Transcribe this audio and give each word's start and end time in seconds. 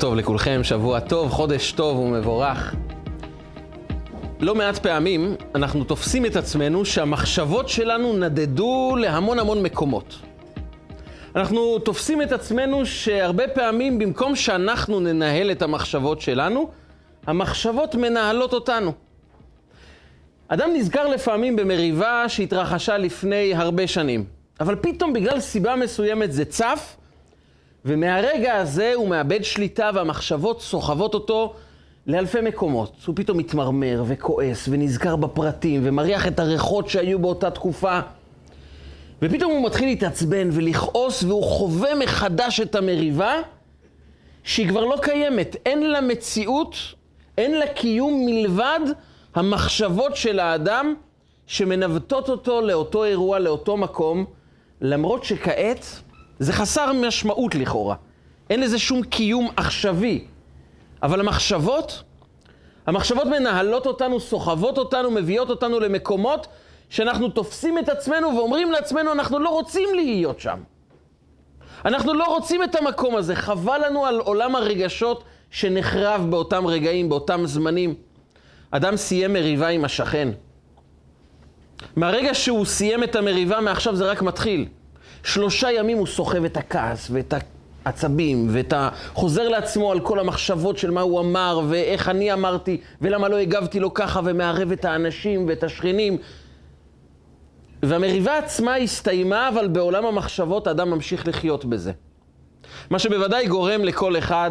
טוב 0.00 0.14
לכולכם, 0.14 0.60
שבוע 0.64 1.00
טוב, 1.00 1.30
חודש 1.30 1.72
טוב 1.72 1.98
ומבורך. 1.98 2.74
לא 4.40 4.54
מעט 4.54 4.78
פעמים 4.78 5.34
אנחנו 5.54 5.84
תופסים 5.84 6.26
את 6.26 6.36
עצמנו 6.36 6.84
שהמחשבות 6.84 7.68
שלנו 7.68 8.12
נדדו 8.12 8.96
להמון 9.00 9.38
המון 9.38 9.62
מקומות. 9.62 10.18
אנחנו 11.36 11.78
תופסים 11.78 12.22
את 12.22 12.32
עצמנו 12.32 12.86
שהרבה 12.86 13.48
פעמים 13.48 13.98
במקום 13.98 14.36
שאנחנו 14.36 15.00
ננהל 15.00 15.50
את 15.50 15.62
המחשבות 15.62 16.20
שלנו, 16.20 16.70
המחשבות 17.26 17.94
מנהלות 17.94 18.52
אותנו. 18.52 18.92
אדם 20.48 20.70
נזכר 20.74 21.08
לפעמים 21.08 21.56
במריבה 21.56 22.24
שהתרחשה 22.28 22.98
לפני 22.98 23.54
הרבה 23.54 23.86
שנים, 23.86 24.24
אבל 24.60 24.76
פתאום 24.76 25.12
בגלל 25.12 25.40
סיבה 25.40 25.76
מסוימת 25.76 26.32
זה 26.32 26.44
צף, 26.44 26.96
ומהרגע 27.84 28.56
הזה 28.56 28.92
הוא 28.94 29.08
מאבד 29.08 29.44
שליטה 29.44 29.90
והמחשבות 29.94 30.62
סוחבות 30.62 31.14
אותו 31.14 31.54
לאלפי 32.06 32.40
מקומות. 32.40 32.92
הוא 33.06 33.16
פתאום 33.16 33.38
מתמרמר 33.38 34.02
וכועס 34.06 34.68
ונזכר 34.70 35.16
בפרטים 35.16 35.80
ומריח 35.84 36.26
את 36.26 36.40
הריחות 36.40 36.88
שהיו 36.88 37.18
באותה 37.18 37.50
תקופה. 37.50 38.00
ופתאום 39.22 39.52
הוא 39.52 39.66
מתחיל 39.66 39.88
להתעצבן 39.88 40.48
ולכעוס 40.52 41.22
והוא 41.22 41.44
חווה 41.44 41.94
מחדש 41.94 42.60
את 42.60 42.74
המריבה 42.74 43.34
שהיא 44.44 44.68
כבר 44.68 44.84
לא 44.84 44.96
קיימת. 45.02 45.56
אין 45.66 45.90
לה 45.90 46.00
מציאות, 46.00 46.76
אין 47.38 47.58
לה 47.58 47.66
קיום 47.66 48.26
מלבד 48.26 48.80
המחשבות 49.34 50.16
של 50.16 50.38
האדם 50.38 50.94
שמנווטות 51.46 52.28
אותו 52.28 52.60
לאותו 52.60 53.04
אירוע, 53.04 53.38
לאותו 53.38 53.76
מקום, 53.76 54.24
למרות 54.80 55.24
שכעת 55.24 55.86
זה 56.40 56.52
חסר 56.52 56.92
משמעות 56.92 57.54
לכאורה. 57.54 57.94
אין 58.50 58.60
לזה 58.60 58.78
שום 58.78 59.02
קיום 59.02 59.48
עכשווי. 59.56 60.24
אבל 61.02 61.20
המחשבות, 61.20 62.02
המחשבות 62.86 63.26
מנהלות 63.26 63.86
אותנו, 63.86 64.20
סוחבות 64.20 64.78
אותנו, 64.78 65.10
מביאות 65.10 65.50
אותנו 65.50 65.80
למקומות 65.80 66.46
שאנחנו 66.90 67.28
תופסים 67.28 67.78
את 67.78 67.88
עצמנו 67.88 68.36
ואומרים 68.36 68.72
לעצמנו, 68.72 69.12
אנחנו 69.12 69.38
לא 69.38 69.48
רוצים 69.48 69.88
להיות 69.94 70.40
שם. 70.40 70.58
אנחנו 71.84 72.14
לא 72.14 72.24
רוצים 72.24 72.62
את 72.62 72.74
המקום 72.74 73.16
הזה, 73.16 73.36
חבל 73.36 73.80
לנו 73.86 74.06
על 74.06 74.20
עולם 74.20 74.56
הרגשות 74.56 75.24
שנחרב 75.50 76.26
באותם 76.30 76.66
רגעים, 76.66 77.08
באותם 77.08 77.40
זמנים. 77.44 77.94
אדם 78.70 78.96
סיים 78.96 79.32
מריבה 79.32 79.68
עם 79.68 79.84
השכן. 79.84 80.28
מהרגע 81.96 82.34
שהוא 82.34 82.64
סיים 82.64 83.04
את 83.04 83.16
המריבה, 83.16 83.60
מעכשיו 83.60 83.96
זה 83.96 84.10
רק 84.10 84.22
מתחיל. 84.22 84.68
שלושה 85.22 85.72
ימים 85.72 85.98
הוא 85.98 86.06
סוחב 86.06 86.44
את 86.44 86.56
הכעס 86.56 87.10
ואת 87.12 87.34
העצבים 87.84 88.48
ואת 88.50 88.72
ה... 88.72 88.88
חוזר 89.14 89.48
לעצמו 89.48 89.92
על 89.92 90.00
כל 90.00 90.18
המחשבות 90.18 90.78
של 90.78 90.90
מה 90.90 91.00
הוא 91.00 91.20
אמר 91.20 91.60
ואיך 91.68 92.08
אני 92.08 92.32
אמרתי 92.32 92.80
ולמה 93.00 93.28
לא 93.28 93.36
הגבתי 93.36 93.80
לו 93.80 93.94
ככה 93.94 94.20
ומערב 94.24 94.72
את 94.72 94.84
האנשים 94.84 95.44
ואת 95.48 95.64
השכנים. 95.64 96.18
והמריבה 97.82 98.38
עצמה 98.38 98.74
הסתיימה, 98.74 99.48
אבל 99.48 99.68
בעולם 99.68 100.06
המחשבות 100.06 100.66
האדם 100.66 100.90
ממשיך 100.90 101.28
לחיות 101.28 101.64
בזה. 101.64 101.92
מה 102.90 102.98
שבוודאי 102.98 103.46
גורם 103.46 103.84
לכל 103.84 104.18
אחד 104.18 104.50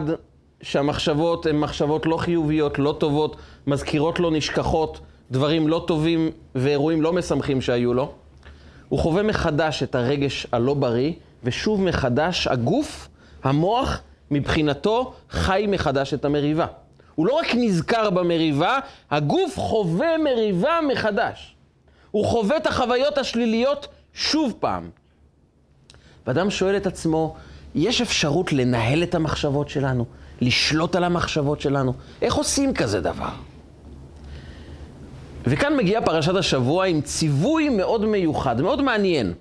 שהמחשבות 0.61 1.45
הן 1.45 1.59
מחשבות 1.59 2.05
לא 2.05 2.17
חיוביות, 2.17 2.79
לא 2.79 2.95
טובות, 2.99 3.35
מזכירות 3.67 4.19
לו 4.19 4.29
נשכחות, 4.29 4.99
דברים 5.31 5.67
לא 5.67 5.83
טובים 5.87 6.31
ואירועים 6.55 7.01
לא 7.01 7.13
משמחים 7.13 7.61
שהיו 7.61 7.93
לו. 7.93 8.11
הוא 8.89 8.99
חווה 8.99 9.23
מחדש 9.23 9.83
את 9.83 9.95
הרגש 9.95 10.47
הלא 10.51 10.73
בריא, 10.73 11.11
ושוב 11.43 11.81
מחדש 11.81 12.47
הגוף, 12.47 13.07
המוח, 13.43 14.01
מבחינתו 14.31 15.13
חי 15.29 15.65
מחדש 15.67 16.13
את 16.13 16.25
המריבה. 16.25 16.65
הוא 17.15 17.27
לא 17.27 17.33
רק 17.33 17.47
נזכר 17.55 18.09
במריבה, 18.09 18.79
הגוף 19.11 19.59
חווה 19.59 20.17
מריבה 20.17 20.79
מחדש. 20.91 21.55
הוא 22.11 22.25
חווה 22.25 22.57
את 22.57 22.67
החוויות 22.67 23.17
השליליות 23.17 23.87
שוב 24.13 24.53
פעם. 24.59 24.89
ואדם 26.27 26.49
שואל 26.49 26.77
את 26.77 26.87
עצמו, 26.87 27.35
יש 27.75 28.01
אפשרות 28.01 28.53
לנהל 28.53 29.03
את 29.03 29.15
המחשבות 29.15 29.69
שלנו? 29.69 30.05
לשלוט 30.41 30.95
על 30.95 31.03
המחשבות 31.03 31.61
שלנו? 31.61 31.93
איך 32.21 32.35
עושים 32.35 32.73
כזה 32.73 33.01
דבר? 33.01 33.29
וכאן 35.45 35.77
מגיעה 35.77 36.01
פרשת 36.01 36.35
השבוע 36.35 36.85
עם 36.85 37.01
ציווי 37.01 37.69
מאוד 37.69 38.05
מיוחד, 38.05 38.61
מאוד 38.61 38.81
מעניין. 38.81 39.33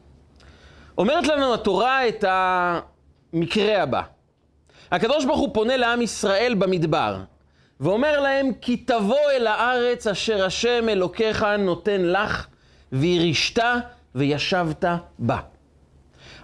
אומרת 0.99 1.27
לנו 1.27 1.55
התורה 1.55 2.09
את 2.09 2.25
המקרה 2.29 3.83
הבא. 3.83 4.03
הקדוש 4.91 5.25
ברוך 5.25 5.41
הוא 5.41 5.55
פונה 5.55 5.77
לעם 5.77 6.03
ישראל 6.03 6.55
במדבר, 6.59 7.17
ואומר 7.81 8.21
להם, 8.21 8.51
כי 8.61 8.77
תבוא 8.77 9.31
אל 9.37 9.47
הארץ 9.47 10.07
אשר 10.07 10.45
השם 10.45 10.89
אלוקיך 10.89 11.47
נותן 11.59 12.01
לך, 12.01 12.47
וירישת 12.93 13.63
וישבת 14.15 14.85
בה. 15.19 15.39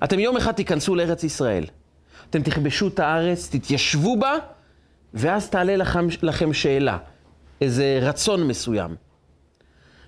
אתם 0.05 0.19
יום 0.19 0.37
אחד 0.37 0.53
תיכנסו 0.53 0.95
לארץ 0.95 1.25
ישראל. 1.25 1.65
אתם 2.31 2.43
תכבשו 2.43 2.89
את 2.89 2.99
הארץ, 2.99 3.49
תתיישבו 3.53 4.17
בה, 4.17 4.35
ואז 5.15 5.51
תעלה 5.51 5.77
לכם, 5.77 6.07
לכם 6.23 6.53
שאלה, 6.53 6.99
איזה 7.61 7.99
רצון 8.03 8.49
מסוים. 8.49 9.04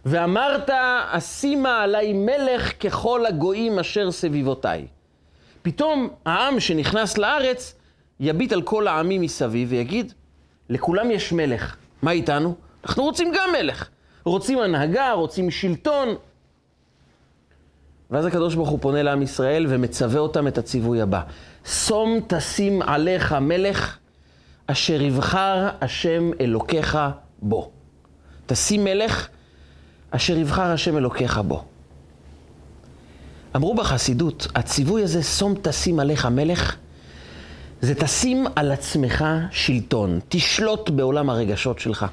ואמרת, 0.07 0.71
אשימה 1.11 1.83
עלי 1.83 2.13
מלך 2.13 2.73
ככל 2.81 3.27
הגויים 3.27 3.79
אשר 3.79 4.11
סביבותיי. 4.11 4.87
פתאום 5.63 6.09
העם 6.25 6.61
שנכנס 6.61 7.19
לארץ 7.19 7.75
יביט 8.21 8.53
על 8.53 8.63
כל 8.63 8.89
העמים 8.89 9.21
מסביב 9.21 9.69
ויגיד, 9.71 10.13
לכולם 10.69 11.11
יש 11.11 11.33
מלך, 11.33 11.77
מה 12.03 12.11
איתנו? 12.11 12.55
אנחנו 12.85 13.03
רוצים 13.03 13.33
גם 13.35 13.53
מלך. 13.53 13.89
רוצים 14.25 14.59
הנהגה, 14.59 15.13
רוצים 15.13 15.51
שלטון. 15.51 16.09
ואז 18.11 18.27
הקדוש 18.27 18.55
ברוך 18.55 18.69
הוא 18.69 18.79
פונה 18.83 19.03
לעם 19.03 19.23
ישראל 19.23 19.67
ומצווה 19.69 20.21
אותם 20.21 20.47
את 20.49 20.59
הציווי 20.59 21.03
הבא: 21.03 21.21
שום 21.65 22.21
תשים 22.27 22.83
עליך 22.83 23.33
מלך 23.33 23.99
אשר 24.67 25.03
יבחר 25.03 25.69
השם 25.81 26.31
אלוקיך 26.41 26.99
בו. 27.43 27.71
תשים 28.47 28.85
מלך 28.85 29.29
אשר 30.17 30.37
יבחר 30.37 30.63
השם 30.63 30.97
אלוקיך 30.97 31.39
בו. 31.39 31.65
אמרו 33.57 33.75
בחסידות, 33.75 34.47
הציווי 34.55 35.03
הזה, 35.03 35.23
שום 35.23 35.55
תשים 35.63 36.01
עליך 36.01 36.27
מלך, 36.27 36.77
זה 37.81 37.95
תשים 37.95 38.47
על 38.57 38.73
עצמך 38.73 39.25
שלטון. 39.51 40.21
תשלוט 40.29 40.91
בעולם 40.91 41.31
הרגשות 41.31 41.79
שלך, 41.79 42.07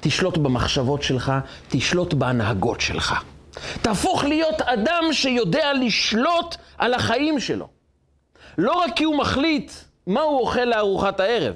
תשלוט 0.00 0.38
במחשבות 0.38 1.02
שלך, 1.02 1.32
תשלוט 1.68 2.14
בהנהגות 2.14 2.80
שלך. 2.80 3.14
תהפוך 3.82 4.24
להיות 4.24 4.60
אדם 4.60 5.04
שיודע 5.12 5.72
לשלוט 5.72 6.56
על 6.78 6.94
החיים 6.94 7.40
שלו. 7.40 7.68
לא 8.58 8.72
רק 8.72 8.96
כי 8.96 9.04
הוא 9.04 9.16
מחליט 9.16 9.72
מה 10.06 10.20
הוא 10.20 10.40
אוכל 10.40 10.64
לארוחת 10.64 11.20
הערב, 11.20 11.54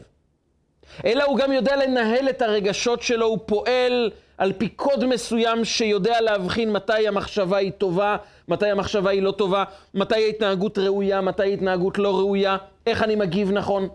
אלא 1.05 1.25
הוא 1.25 1.39
גם 1.39 1.53
יודע 1.53 1.77
לנהל 1.77 2.29
את 2.29 2.43
הרגשות 2.43 3.03
שלו, 3.03 3.27
הוא 3.27 3.39
פועל 3.47 4.11
על 4.39 4.53
פי 4.53 4.69
קוד 4.69 5.07
מסוים 5.07 5.65
שיודע 5.65 6.21
להבחין 6.21 6.73
מתי 6.73 7.09
המחשבה 7.09 7.57
היא 7.57 7.73
טובה, 7.79 8.17
מתי 8.49 8.71
המחשבה 8.71 9.11
היא 9.11 9.23
לא 9.23 9.31
טובה, 9.31 9.65
מתי 9.95 10.15
ההתנהגות 10.15 10.79
ראויה, 10.79 11.21
מתי 11.21 11.43
ההתנהגות 11.43 11.99
לא 11.99 12.19
ראויה, 12.19 12.57
איך 12.87 13.03
אני 13.03 13.17
מגיב 13.17 13.51
נכון. 13.51 13.89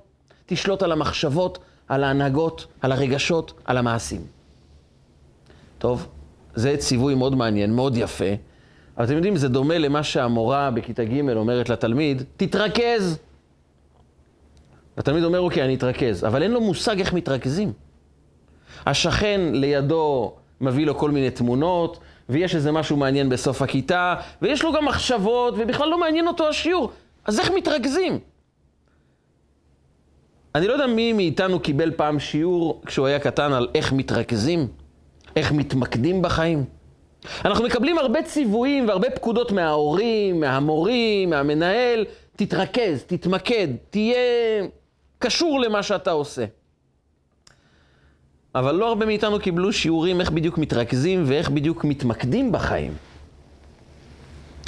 תשלוט 0.46 0.84
על 0.84 0.92
המחשבות, 0.92 1.58
על 1.88 2.04
ההנהגות, 2.04 2.66
על 2.82 2.92
הרגשות, 2.92 3.54
על 3.66 3.78
המעשים. 3.78 4.22
טוב, 5.78 6.08
זה 6.56 6.78
ציווי 6.78 7.16
מאוד 7.16 7.36
מעניין, 7.36 7.74
מאוד 7.74 7.98
יפה, 7.98 8.34
אבל 8.98 9.06
אתם 9.06 9.16
יודעים, 9.16 9.36
זה 9.36 9.50
דומה 9.50 9.78
למה 9.78 10.04
שהמורה 10.04 10.72
בכיתה 10.72 11.04
ג' 11.04 11.30
אומרת 11.36 11.70
לתלמיד, 11.70 12.24
תתרכז. 12.38 13.18
והתלמיד 14.98 15.24
אומר, 15.24 15.40
אוקיי, 15.40 15.64
אני 15.64 15.76
אתרכז, 15.76 16.24
אבל 16.26 16.44
אין 16.44 16.52
לו 16.52 16.62
מושג 16.62 17.00
איך 17.00 17.14
מתרכזים. 17.14 17.74
השכן 18.86 19.42
לידו 19.54 20.34
מביא 20.62 20.86
לו 20.86 20.98
כל 20.98 21.12
מיני 21.12 21.32
תמונות, 21.32 22.00
ויש 22.30 22.56
איזה 22.56 22.72
משהו 22.72 22.98
מעניין 22.98 23.30
בסוף 23.30 23.62
הכיתה, 23.62 24.16
ויש 24.42 24.64
לו 24.64 24.74
גם 24.74 24.86
מחשבות, 24.86 25.54
ובכלל 25.58 25.90
לא 25.90 26.00
מעניין 26.00 26.28
אותו 26.28 26.50
השיעור. 26.50 26.92
אז 27.26 27.40
איך 27.40 27.52
מתרכזים? 27.52 28.20
אני 30.56 30.68
לא 30.68 30.74
יודע 30.74 30.88
מי 30.88 31.14
מאיתנו 31.14 31.60
קיבל 31.60 31.92
פעם 31.92 32.20
שיעור 32.20 32.82
כשהוא 32.86 33.08
היה 33.08 33.20
קטן 33.20 33.54
על 33.54 33.68
איך 33.76 33.94
מתרכזים, 33.94 34.68
איך 35.36 35.52
מתמקדים 35.52 36.22
בחיים. 36.22 36.66
אנחנו 37.46 37.66
מקבלים 37.66 37.98
הרבה 37.98 38.24
ציוויים 38.24 38.88
והרבה 38.88 39.10
פקודות 39.10 39.52
מההורים, 39.52 40.40
מהמורים, 40.40 41.30
מהמנהל, 41.30 42.06
תתרכז, 42.36 43.04
תתמקד, 43.08 43.68
תהיה 43.90 44.18
קשור 45.20 45.60
למה 45.60 45.84
שאתה 45.84 46.12
עושה. 46.12 46.46
אבל 48.56 48.76
לא 48.76 48.88
הרבה 48.88 49.06
מאיתנו 49.06 49.40
קיבלו 49.40 49.74
שיעורים 49.74 50.22
איך 50.22 50.32
בדיוק 50.32 50.58
מתרכזים 50.58 51.24
ואיך 51.26 51.50
בדיוק 51.50 51.84
מתמקדים 51.84 52.52
בחיים. 52.52 52.94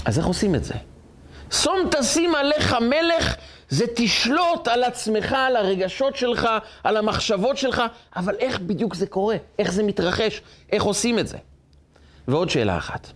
אז 0.06 0.18
איך 0.18 0.26
עושים 0.26 0.56
את 0.56 0.64
זה? 0.64 0.74
שום 1.52 1.80
תשים 1.92 2.36
עליך 2.36 2.74
מלך, 2.74 3.36
זה 3.70 3.86
תשלוט 3.96 4.68
על 4.68 4.84
עצמך, 4.84 5.36
על 5.38 5.56
הרגשות 5.56 6.16
שלך, 6.16 6.50
על 6.84 6.98
המחשבות 6.98 7.58
שלך, 7.58 7.82
אבל 8.16 8.36
איך 8.40 8.60
בדיוק 8.60 8.96
זה 8.96 9.08
קורה? 9.08 9.36
איך 9.60 9.72
זה 9.72 9.84
מתרחש? 9.84 10.42
איך 10.72 10.84
עושים 10.84 11.20
את 11.20 11.28
זה? 11.28 11.38
ועוד 12.28 12.50
שאלה 12.50 12.78
אחת. 12.78 13.08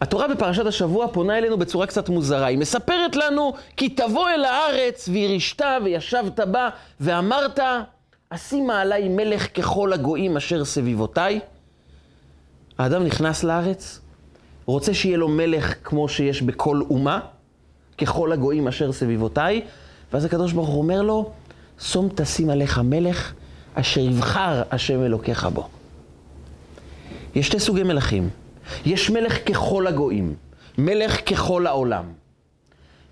התורה 0.00 0.28
בפרשת 0.28 0.66
השבוע 0.66 1.08
פונה 1.08 1.38
אלינו 1.38 1.58
בצורה 1.58 1.86
קצת 1.86 2.08
מוזרה. 2.08 2.46
היא 2.46 2.58
מספרת 2.58 3.16
לנו, 3.16 3.52
כי 3.76 3.88
תבוא 3.88 4.30
אל 4.30 4.44
הארץ 4.44 5.08
וירשת 5.08 5.62
וישבת 5.84 6.40
בה, 6.40 6.68
ואמרת, 7.00 7.60
אשימה 8.34 8.80
עליי 8.80 9.08
מלך 9.08 9.56
ככל 9.56 9.92
הגויים 9.92 10.36
אשר 10.36 10.64
סביבותיי. 10.64 11.40
האדם 12.78 13.04
נכנס 13.04 13.44
לארץ, 13.44 14.00
רוצה 14.66 14.94
שיהיה 14.94 15.16
לו 15.16 15.28
מלך 15.28 15.74
כמו 15.84 16.08
שיש 16.08 16.42
בכל 16.42 16.80
אומה, 16.90 17.20
ככל 17.98 18.32
הגויים 18.32 18.68
אשר 18.68 18.92
סביבותיי, 18.92 19.64
ואז 20.12 20.24
הקדוש 20.24 20.52
ברוך 20.52 20.68
הוא 20.68 20.78
אומר 20.78 21.02
לו, 21.02 21.30
שום 21.80 22.08
תשים 22.14 22.50
עליך 22.50 22.78
מלך 22.78 23.32
אשר 23.74 24.00
יבחר 24.00 24.62
השם 24.70 25.02
אלוקיך 25.02 25.46
בו. 25.46 25.68
יש 27.34 27.46
שתי 27.46 27.60
סוגי 27.60 27.82
מלכים. 27.82 28.30
יש 28.86 29.10
מלך 29.10 29.48
ככל 29.48 29.86
הגויים, 29.86 30.34
מלך 30.78 31.30
ככל 31.30 31.66
העולם. 31.66 32.04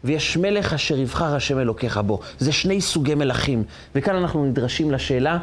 ויש 0.04 0.36
מלך 0.36 0.72
אשר 0.72 0.98
יבחר 0.98 1.34
השם 1.34 1.58
אלוקיך 1.58 1.98
בו. 1.98 2.20
זה 2.38 2.52
שני 2.52 2.80
סוגי 2.80 3.14
מלכים. 3.14 3.64
וכאן 3.94 4.16
אנחנו 4.16 4.44
נדרשים 4.44 4.90
לשאלה, 4.90 5.38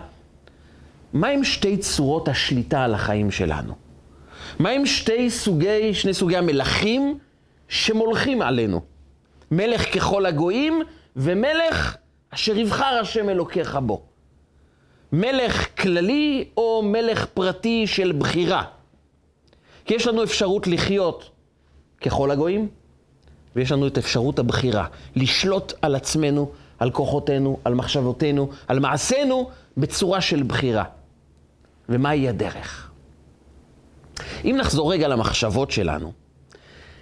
מהם 1.14 1.44
שתי 1.44 1.78
צורות 1.78 2.28
השליטה 2.28 2.84
על 2.84 2.94
החיים 2.94 3.32
שלנו? 3.32 3.74
מהם 4.60 4.86
שתי 4.86 5.30
סוגי, 5.30 5.94
שני 5.94 6.14
סוגי 6.14 6.38
המלכים 6.38 7.18
שמולכים 7.68 8.42
עלינו? 8.42 8.82
מלך 9.52 9.96
ככל 9.96 10.26
הגויים 10.26 10.82
ומלך 11.16 11.98
אשר 12.30 12.58
יבחר 12.58 13.00
השם 13.02 13.30
אלוקיך 13.30 13.76
בו. 13.76 14.02
מלך 15.12 15.82
כללי 15.82 16.46
או 16.58 16.82
מלך 16.86 17.26
פרטי 17.34 17.88
של 17.88 18.12
בחירה. 18.12 18.64
כי 19.86 19.94
יש 19.94 20.08
לנו 20.08 20.24
אפשרות 20.24 20.68
לחיות 20.68 21.30
ככל 22.02 22.32
הגויים, 22.32 22.70
ויש 23.58 23.72
לנו 23.72 23.88
את 23.88 23.98
אפשרות 23.98 24.40
הבחירה, 24.40 24.86
לשלוט 25.16 25.74
על 25.82 25.96
עצמנו, 25.96 26.52
על 26.80 26.92
כוחותינו, 26.92 27.60
על 27.64 27.74
מחשבותינו, 27.74 28.50
על 28.68 28.80
מעשינו, 28.80 29.50
בצורה 29.78 30.22
של 30.22 30.44
בחירה. 30.44 30.84
ומהי 31.90 32.30
הדרך? 32.30 32.92
אם 34.46 34.56
נחזור 34.60 34.92
רגע 34.92 35.08
למחשבות 35.08 35.72
שלנו, 35.72 36.12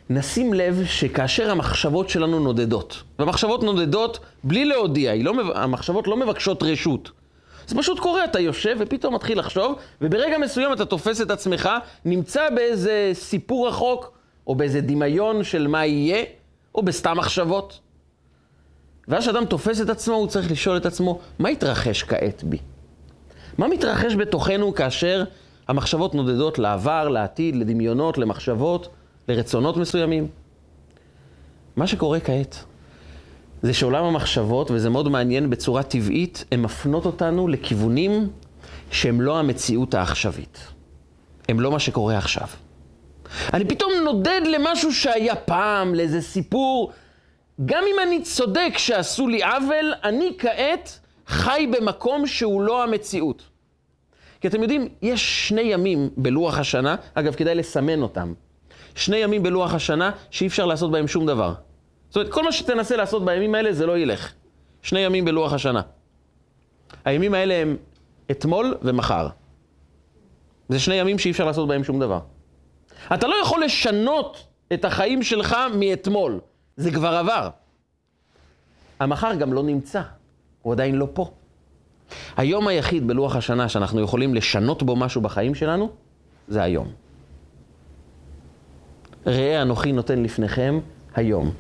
נשים 0.10 0.54
לב 0.54 0.82
שכאשר 0.86 1.52
המחשבות 1.52 2.10
שלנו 2.10 2.40
נודדות, 2.40 3.04
והמחשבות 3.20 3.64
נודדות 3.64 4.20
בלי 4.44 4.66
להודיע, 4.66 5.16
לא, 5.16 5.34
המחשבות 5.56 6.08
לא 6.08 6.18
מבקשות 6.18 6.64
רשות. 6.64 7.12
זה 7.68 7.76
פשוט 7.76 8.00
קורה, 8.00 8.24
אתה 8.24 8.40
יושב 8.40 8.78
ופתאום 8.80 9.16
מתחיל 9.16 9.40
לחשוב, 9.40 9.76
וברגע 10.02 10.38
מסוים 10.38 10.74
אתה 10.74 10.86
תופס 10.86 11.22
את 11.22 11.32
עצמך, 11.32 11.70
נמצא 12.06 12.50
באיזה 12.50 13.12
סיפור 13.14 13.68
רחוק, 13.68 14.12
או 14.48 14.56
באיזה 14.56 14.82
דמיון 14.82 15.44
של 15.44 15.68
מה 15.68 15.86
יהיה, 15.86 16.24
או 16.76 16.84
בסתם 16.84 17.18
מחשבות. 17.18 17.80
ואז 19.08 19.24
כשאדם 19.24 19.46
תופס 19.46 19.82
את 19.82 19.90
עצמו, 19.90 20.16
הוא 20.16 20.28
צריך 20.28 20.52
לשאול 20.52 20.78
את 20.78 20.86
עצמו, 20.86 21.20
מה 21.40 21.50
התרחש 21.50 22.04
כעת 22.04 22.44
בי? 22.44 22.58
מה 23.58 23.68
מתרחש 23.68 24.16
בתוכנו 24.16 24.76
כאשר 24.76 25.24
המחשבות 25.68 26.16
נודדות 26.16 26.60
לעבר, 26.60 27.08
לעתיד, 27.08 27.56
לדמיונות, 27.56 28.18
למחשבות, 28.18 28.90
לרצונות 29.28 29.78
מסוימים? 29.78 30.28
מה 31.76 31.88
שקורה 31.88 32.20
כעת 32.20 32.64
זה 33.62 33.74
שעולם 33.74 34.06
המחשבות, 34.06 34.72
וזה 34.72 34.90
מאוד 34.90 35.10
מעניין, 35.10 35.50
בצורה 35.50 35.84
טבעית, 35.84 36.46
הן 36.52 36.62
מפנות 36.62 37.06
אותנו 37.06 37.48
לכיוונים 37.48 38.30
שהם 38.92 39.22
לא 39.22 39.40
המציאות 39.40 39.94
העכשווית. 39.94 40.68
הם 41.50 41.60
לא 41.60 41.72
מה 41.72 41.80
שקורה 41.80 42.18
עכשיו. 42.18 42.48
אני 43.54 43.66
פתאום 43.66 43.92
נודד 44.04 44.42
למשהו 44.46 44.94
שהיה 44.94 45.36
פעם, 45.36 45.96
לאיזה 45.96 46.22
סיפור. 46.22 46.92
גם 47.66 47.84
אם 47.88 47.96
אני 48.08 48.22
צודק 48.22 48.74
שעשו 48.78 49.28
לי 49.28 49.44
עוול, 49.44 49.94
אני 50.04 50.32
כעת 50.38 51.00
חי 51.28 51.68
במקום 51.72 52.28
שהוא 52.28 52.62
לא 52.62 52.84
המציאות. 52.84 53.44
כי 54.42 54.48
אתם 54.48 54.62
יודעים, 54.62 54.88
יש 55.02 55.48
שני 55.48 55.62
ימים 55.62 56.10
בלוח 56.18 56.58
השנה, 56.58 56.96
אגב, 57.14 57.36
כדאי 57.36 57.56
לסמן 57.56 58.02
אותם. 58.02 58.34
שני 58.96 59.18
ימים 59.18 59.44
בלוח 59.44 59.74
השנה 59.74 60.12
שאי 60.32 60.48
אפשר 60.48 60.66
לעשות 60.66 60.92
בהם 60.92 61.08
שום 61.08 61.26
דבר. 61.26 61.54
זאת 62.10 62.16
אומרת, 62.16 62.32
כל 62.32 62.44
מה 62.44 62.52
שתנסה 62.52 62.96
לעשות 62.96 63.26
בימים 63.26 63.56
האלה 63.56 63.74
זה 63.74 63.86
לא 63.86 63.98
ילך. 63.98 64.34
שני 64.82 65.00
ימים 65.00 65.26
בלוח 65.26 65.54
השנה. 65.54 65.82
הימים 67.06 67.34
האלה 67.34 67.54
הם 67.54 67.78
אתמול 68.32 68.78
ומחר. 68.82 69.28
זה 70.70 70.80
שני 70.80 70.96
ימים 70.96 71.20
שאי 71.20 71.32
אפשר 71.32 71.46
לעשות 71.46 71.68
בהם 71.68 71.84
שום 71.84 72.00
דבר. 72.00 72.20
אתה 73.14 73.28
לא 73.28 73.36
יכול 73.44 73.64
לשנות 73.64 74.48
את 74.74 74.86
החיים 74.86 75.24
שלך 75.24 75.56
מאתמול, 75.80 76.40
זה 76.78 76.92
כבר 76.92 77.16
עבר. 77.16 77.50
המחר 79.00 79.36
גם 79.36 79.54
לא 79.54 79.64
נמצא, 79.64 80.02
הוא 80.62 80.74
עדיין 80.74 80.96
לא 80.96 81.08
פה. 81.14 81.32
היום 82.38 82.68
היחיד 82.68 83.08
בלוח 83.08 83.36
השנה 83.36 83.70
שאנחנו 83.70 84.02
יכולים 84.02 84.36
לשנות 84.36 84.84
בו 84.84 84.96
משהו 84.96 85.22
בחיים 85.22 85.56
שלנו, 85.56 85.90
זה 86.48 86.64
היום. 86.64 86.92
ראה 89.28 89.62
אנוכי 89.62 89.92
נותן 89.92 90.24
לפניכם 90.24 90.80
היום. 91.16 91.52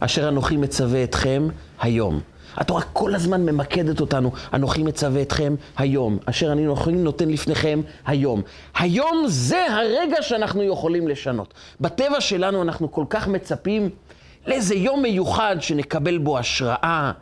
אשר 0.00 0.28
אנוכי 0.28 0.56
מצווה 0.56 1.04
אתכם 1.04 1.48
היום. 1.80 2.20
התורה 2.56 2.82
כל 2.82 3.14
הזמן 3.14 3.46
ממקדת 3.46 4.00
אותנו, 4.00 4.32
אנוכי 4.54 4.82
מצווה 4.82 5.22
אתכם 5.22 5.54
היום, 5.76 6.18
אשר 6.26 6.52
אני 6.52 6.64
אנוכי 6.66 6.92
נותן 6.92 7.28
לפניכם 7.28 7.80
היום. 8.06 8.42
היום 8.74 9.24
זה 9.26 9.66
הרגע 9.70 10.22
שאנחנו 10.22 10.62
יכולים 10.62 11.08
לשנות. 11.08 11.54
בטבע 11.80 12.20
שלנו 12.20 12.62
אנחנו 12.62 12.92
כל 12.92 13.04
כך 13.10 13.28
מצפים 13.28 13.90
לאיזה 14.46 14.74
יום 14.74 15.02
מיוחד 15.02 15.56
שנקבל 15.60 16.18
בו 16.18 16.38
השראה. 16.38 17.12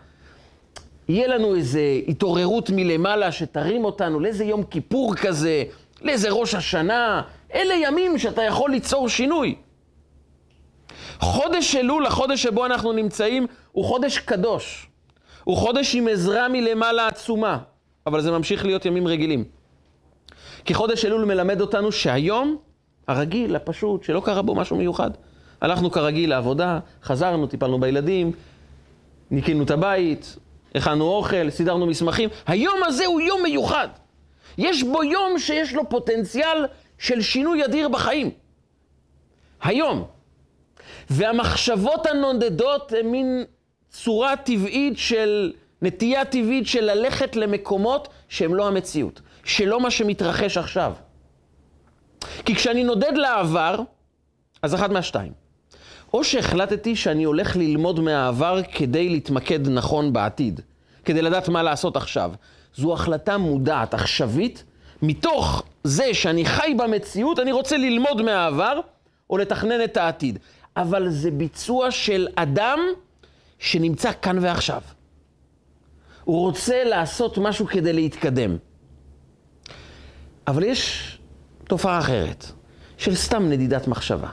יהיה 1.09 1.29
לנו 1.29 1.55
איזו 1.55 1.79
התעוררות 2.09 2.71
מלמעלה 2.71 3.33
שתרים 3.33 3.85
אותנו 3.85 4.21
לאיזה 4.21 4.45
יום 4.45 4.63
כיפור 4.63 5.15
כזה, 5.15 5.65
לאיזה 6.03 6.31
ראש 6.31 6.55
השנה. 6.55 7.23
אלה 7.55 7.75
ימים 7.75 8.19
שאתה 8.19 8.43
יכול 8.43 8.71
ליצור 8.71 9.09
שינוי. 9.09 9.55
חודש 11.21 11.77
אלול, 11.77 12.07
החודש 12.07 12.43
שבו 12.43 12.67
אנחנו 12.67 12.93
נמצאים, 12.93 13.47
הוא 13.73 13.85
חודש 13.85 14.19
קדוש. 14.19 14.88
הוא 15.49 15.57
חודש 15.57 15.95
עם 15.95 16.09
עזרה 16.09 16.49
מלמעלה 16.49 17.07
עצומה, 17.07 17.59
אבל 18.07 18.21
זה 18.21 18.31
ממשיך 18.31 18.65
להיות 18.65 18.85
ימים 18.85 19.09
רגילים. 19.09 19.45
כי 20.65 20.75
חודש 20.75 21.05
אלול 21.05 21.25
מלמד 21.25 21.61
אותנו 21.61 21.93
שהיום, 21.93 22.57
הרגיל, 23.07 23.57
הפשוט, 23.57 24.05
שלא 24.05 24.21
קרה 24.25 24.43
בו 24.43 24.55
משהו 24.55 24.77
מיוחד. 24.77 25.11
הלכנו 25.61 25.91
כרגיל 25.91 26.31
לעבודה, 26.31 26.79
חזרנו, 27.03 27.47
טיפלנו 27.47 27.81
בילדים, 27.81 28.33
ניקינו 29.31 29.65
את 29.65 29.71
הבית, 29.71 30.37
הכנו 30.75 31.05
אוכל, 31.05 31.51
סידרנו 31.51 31.87
מסמכים. 31.87 32.29
היום 32.47 32.79
הזה 32.87 33.07
הוא 33.07 33.21
יום 33.21 33.43
מיוחד. 33.43 33.89
יש 34.59 34.83
בו 34.83 35.05
יום 35.05 35.39
שיש 35.39 35.75
לו 35.75 35.89
פוטנציאל 35.89 36.67
של 36.99 37.21
שינוי 37.21 37.65
אדיר 37.65 37.89
בחיים. 37.89 38.31
היום. 39.63 40.05
והמחשבות 41.11 42.07
הנודדות 42.07 42.93
הן 42.99 43.07
מין 43.07 43.45
צורה 43.91 44.37
טבעית 44.37 44.99
של, 44.99 45.53
נטייה 45.83 46.25
טבעית 46.25 46.67
של 46.67 46.85
ללכת 46.85 47.37
למקומות 47.37 48.09
שהם 48.29 48.55
לא 48.55 48.67
המציאות, 48.69 49.21
שלא 49.45 49.81
מה 49.81 49.91
שמתרחש 49.91 50.57
עכשיו. 50.57 50.93
כי 52.47 52.55
כשאני 52.55 52.85
נודד 52.85 53.13
לעבר, 53.17 53.81
אז 54.63 54.75
אחת 54.75 54.91
מהשתיים. 54.91 55.33
או 56.15 56.25
שהחלטתי 56.25 56.97
שאני 56.97 57.25
הולך 57.25 57.57
ללמוד 57.57 58.01
מהעבר 58.01 58.61
כדי 58.73 59.09
להתמקד 59.09 59.69
נכון 59.69 60.13
בעתיד, 60.13 60.61
כדי 61.05 61.23
לדעת 61.23 61.49
מה 61.49 61.63
לעשות 61.63 61.97
עכשיו. 61.97 62.33
זו 62.75 62.93
החלטה 62.93 63.39
מודעת, 63.39 63.95
עכשווית, 63.95 64.65
מתוך 65.03 65.63
זה 65.85 66.15
שאני 66.15 66.45
חי 66.45 66.75
במציאות, 66.77 67.39
אני 67.39 67.53
רוצה 67.53 67.77
ללמוד 67.77 68.23
מהעבר 68.23 68.81
או 69.31 69.39
לתכנן 69.39 69.85
את 69.85 69.97
העתיד. 69.97 70.39
אבל 70.77 71.09
זה 71.09 71.31
ביצוע 71.31 71.91
של 71.91 72.29
אדם 72.37 72.79
שנמצא 73.59 74.11
כאן 74.23 74.39
ועכשיו. 74.39 74.83
הוא 76.25 76.41
רוצה 76.41 76.85
לעשות 76.85 77.39
משהו 77.39 77.67
כדי 77.67 77.93
להתקדם. 77.93 78.57
אבל 80.47 80.63
יש 80.63 81.19
תופעה 81.65 81.99
אחרת, 81.99 82.47
של 82.97 83.15
סתם 83.15 83.49
נדידת 83.49 83.89
מחשבה. 83.89 84.29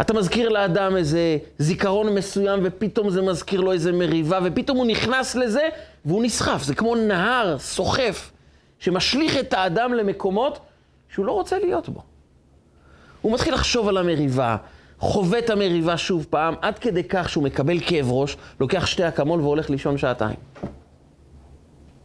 אתה 0.00 0.14
מזכיר 0.14 0.48
לאדם 0.48 0.96
איזה 0.96 1.38
זיכרון 1.58 2.14
מסוים, 2.14 2.60
ופתאום 2.64 3.10
זה 3.10 3.22
מזכיר 3.22 3.60
לו 3.60 3.72
איזה 3.72 3.92
מריבה, 3.92 4.38
ופתאום 4.44 4.78
הוא 4.78 4.86
נכנס 4.86 5.34
לזה, 5.34 5.68
והוא 6.04 6.24
נסחף. 6.24 6.62
זה 6.62 6.74
כמו 6.74 6.94
נהר 6.94 7.58
סוחף, 7.58 8.32
שמשליך 8.78 9.36
את 9.36 9.52
האדם 9.52 9.94
למקומות 9.94 10.58
שהוא 11.08 11.26
לא 11.26 11.32
רוצה 11.32 11.58
להיות 11.58 11.88
בו. 11.88 12.02
הוא 13.20 13.32
מתחיל 13.32 13.54
לחשוב 13.54 13.88
על 13.88 13.96
המריבה, 13.96 14.56
חווה 15.04 15.38
את 15.38 15.50
המריבה 15.50 15.96
שוב 15.96 16.26
פעם, 16.30 16.54
עד 16.62 16.78
כדי 16.78 17.04
כך 17.04 17.28
שהוא 17.28 17.44
מקבל 17.44 17.80
כאב 17.80 18.12
ראש, 18.12 18.36
לוקח 18.60 18.86
שתי 18.86 19.08
אקמול 19.08 19.40
והולך 19.40 19.70
לישון 19.70 19.98
שעתיים. 19.98 20.36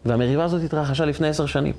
והמריבה 0.05 0.43
הזאת 0.43 0.63
התרחשה 0.63 1.05
לפני 1.05 1.27
עשר 1.27 1.45
שנים. 1.45 1.73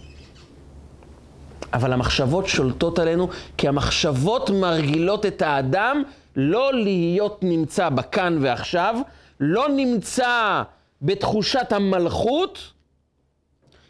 אבל 1.73 1.93
המחשבות 1.93 2.47
שולטות 2.47 2.99
עלינו, 2.99 3.29
כי 3.57 3.69
המחשבות 3.69 4.51
מרגילות 4.51 5.27
את 5.27 5.43
האדם 5.43 6.03
לא 6.37 6.75
להיות 6.75 7.39
נמצא 7.43 7.89
בכאן 7.89 8.39
ועכשיו, 8.41 8.97
לא 9.41 9.69
נמצא 9.69 10.63
בתחושת 11.03 11.73
המלכות, 11.73 12.73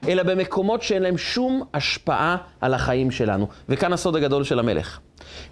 אלא 0.09 0.23
במקומות 0.23 0.83
שאין 0.83 1.03
להם 1.03 1.19
שום 1.19 1.63
השפעה 1.75 2.37
על 2.61 2.75
החיים 2.75 3.11
שלנו. 3.11 3.49
וכאן 3.69 3.93
הסוד 3.93 4.17
הגדול 4.17 4.45
של 4.45 4.59
המלך. 4.59 5.01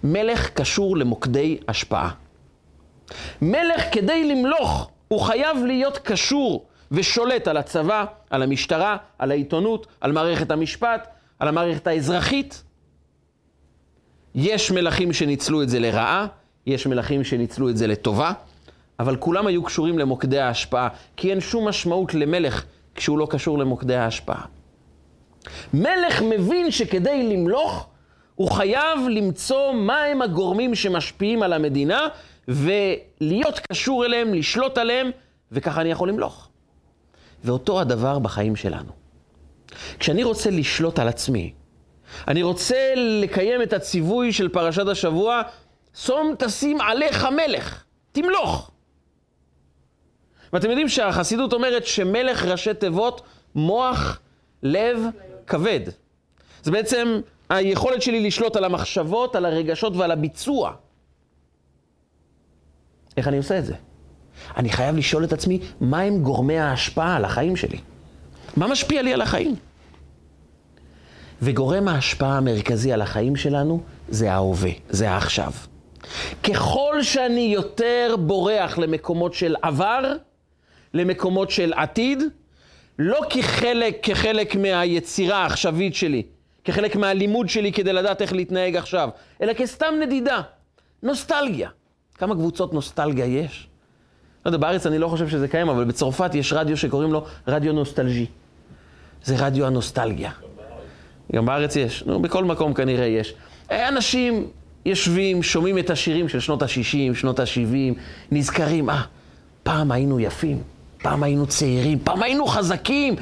מלך 0.03 0.49
קשור 0.49 0.97
למוקדי 0.97 1.57
השפעה. 1.67 2.09
מלך 3.41 3.83
כדי 3.91 4.23
למלוך, 4.23 4.89
הוא 5.07 5.21
חייב 5.21 5.57
להיות 5.65 5.97
קשור 5.97 6.65
ושולט 6.91 7.47
על 7.47 7.57
הצבא, 7.57 8.05
על 8.29 8.43
המשטרה, 8.43 8.97
על 9.19 9.31
העיתונות, 9.31 9.87
על 10.01 10.11
מערכת 10.11 10.51
המשפט, 10.51 11.07
על 11.39 11.47
המערכת 11.47 11.87
האזרחית. 11.87 12.63
יש 14.35 14.71
מלכים 14.71 15.13
שניצלו 15.13 15.63
את 15.63 15.69
זה 15.69 15.79
לרעה, 15.79 16.27
יש 16.65 16.87
מלכים 16.87 17.23
שניצלו 17.23 17.69
את 17.69 17.77
זה 17.77 17.87
לטובה, 17.87 18.31
אבל 18.99 19.15
כולם 19.15 19.47
היו 19.47 19.63
קשורים 19.63 19.99
למוקדי 19.99 20.39
ההשפעה, 20.39 20.87
כי 21.17 21.31
אין 21.31 21.39
שום 21.39 21.67
משמעות 21.67 22.13
למלך 22.13 22.65
כשהוא 22.95 23.19
לא 23.19 23.27
קשור 23.29 23.57
למוקדי 23.57 23.95
ההשפעה. 23.95 24.41
מלך 25.73 26.21
מבין 26.21 26.71
שכדי 26.71 27.23
למלוך, 27.23 27.88
הוא 28.39 28.51
חייב 28.51 28.99
למצוא 29.09 29.71
מהם 29.71 30.21
הגורמים 30.21 30.75
שמשפיעים 30.75 31.43
על 31.43 31.53
המדינה, 31.53 32.07
ולהיות 32.47 33.59
קשור 33.71 34.05
אליהם, 34.05 34.33
לשלוט 34.33 34.77
עליהם, 34.77 35.11
וככה 35.51 35.81
אני 35.81 35.91
יכול 35.91 36.09
למלוך. 36.09 36.49
ואותו 37.43 37.79
הדבר 37.79 38.19
בחיים 38.19 38.55
שלנו. 38.55 38.91
כשאני 39.99 40.23
רוצה 40.23 40.49
לשלוט 40.49 40.99
על 40.99 41.07
עצמי, 41.07 41.53
אני 42.27 42.43
רוצה 42.43 42.93
לקיים 42.95 43.61
את 43.61 43.73
הציווי 43.73 44.33
של 44.33 44.49
פרשת 44.49 44.87
השבוע, 44.87 45.41
שום 45.95 46.35
תשים 46.39 46.81
עליך 46.81 47.25
מלך, 47.25 47.83
תמלוך. 48.11 48.71
ואתם 50.53 50.69
יודעים 50.69 50.89
שהחסידות 50.89 51.53
אומרת 51.53 51.85
שמלך 51.85 52.45
ראשי 52.45 52.73
תיבות, 52.73 53.21
מוח, 53.55 54.19
לב, 54.63 54.99
כבד. 55.47 55.81
זה 56.63 56.71
בעצם 56.71 57.21
היכולת 57.49 58.01
שלי 58.01 58.19
לשלוט 58.19 58.55
על 58.55 58.63
המחשבות, 58.63 59.35
על 59.35 59.45
הרגשות 59.45 59.95
ועל 59.95 60.11
הביצוע. 60.11 60.71
איך 63.17 63.27
אני 63.27 63.37
עושה 63.37 63.59
את 63.59 63.65
זה? 63.65 63.73
אני 64.57 64.69
חייב 64.69 64.95
לשאול 64.95 65.23
את 65.23 65.33
עצמי, 65.33 65.59
מהם 65.81 66.21
גורמי 66.21 66.59
ההשפעה 66.59 67.15
על 67.15 67.25
החיים 67.25 67.55
שלי? 67.55 67.77
מה 68.57 68.67
משפיע 68.67 69.01
לי 69.01 69.13
על 69.13 69.21
החיים? 69.21 69.55
וגורם 71.41 71.87
ההשפעה 71.87 72.37
המרכזי 72.37 72.93
על 72.93 73.01
החיים 73.01 73.35
שלנו 73.35 73.81
זה 74.09 74.31
ההווה, 74.31 74.71
זה 74.89 75.11
העכשיו. 75.11 75.51
ככל 76.43 77.03
שאני 77.03 77.51
יותר 77.53 78.15
בורח 78.19 78.77
למקומות 78.77 79.33
של 79.33 79.55
עבר, 79.61 80.13
למקומות 80.93 81.51
של 81.51 81.73
עתיד, 81.73 82.23
לא 82.99 83.19
כחלק, 83.29 83.99
כחלק 84.03 84.55
מהיצירה 84.55 85.37
העכשווית 85.37 85.95
שלי, 85.95 86.23
כחלק 86.63 86.95
מהלימוד 86.95 87.49
שלי 87.49 87.71
כדי 87.71 87.93
לדעת 87.93 88.21
איך 88.21 88.33
להתנהג 88.33 88.75
עכשיו, 88.75 89.09
אלא 89.41 89.53
כסתם 89.53 89.93
נדידה, 90.01 90.41
נוסטלגיה. 91.03 91.69
כמה 92.17 92.35
קבוצות 92.35 92.73
נוסטלגיה 92.73 93.25
יש? 93.25 93.67
לא 94.45 94.49
יודע, 94.49 94.57
בארץ 94.57 94.85
אני 94.85 94.97
לא 94.97 95.07
חושב 95.07 95.29
שזה 95.29 95.47
קיים, 95.47 95.69
אבל 95.69 95.83
בצרפת 95.83 96.35
יש 96.35 96.53
רדיו 96.53 96.77
שקוראים 96.77 97.13
לו 97.13 97.25
רדיו 97.47 97.73
נוסטלג'י. 97.73 98.25
זה 99.23 99.35
רדיו 99.37 99.65
הנוסטלגיה. 99.65 100.31
גם 101.35 101.45
בארץ 101.45 101.75
יש, 101.75 102.03
נו, 102.03 102.21
בכל 102.21 102.45
מקום 102.45 102.73
כנראה 102.73 103.05
יש. 103.05 103.33
אנשים 103.71 104.47
יושבים, 104.85 105.43
שומעים 105.43 105.77
את 105.77 105.89
השירים 105.89 106.29
של 106.29 106.39
שנות 106.39 106.61
ה-60, 106.61 107.15
שנות 107.15 107.39
ה-70, 107.39 107.99
נזכרים, 108.31 108.89
אה, 108.89 109.01
פעם 109.63 109.91
היינו 109.91 110.19
יפים, 110.19 110.61
פעם 111.01 111.23
היינו 111.23 111.47
צעירים, 111.47 111.99
פעם 112.03 112.23
היינו 112.23 112.47
חזקים, 112.47 113.15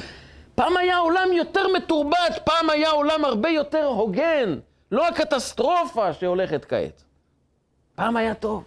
פעם 0.58 0.78
היה 0.78 0.98
עולם 0.98 1.28
יותר 1.34 1.62
מתורבת, 1.78 2.40
פעם 2.44 2.70
היה 2.70 2.90
עולם 2.90 3.26
הרבה 3.26 3.50
יותר 3.50 3.86
הוגן, 3.86 4.60
לא 4.92 5.08
הקטסטרופה 5.08 6.14
שהולכת 6.14 6.66
כעת. 6.66 7.04
פעם 7.96 8.18
היה 8.18 8.34
טוב. 8.34 8.64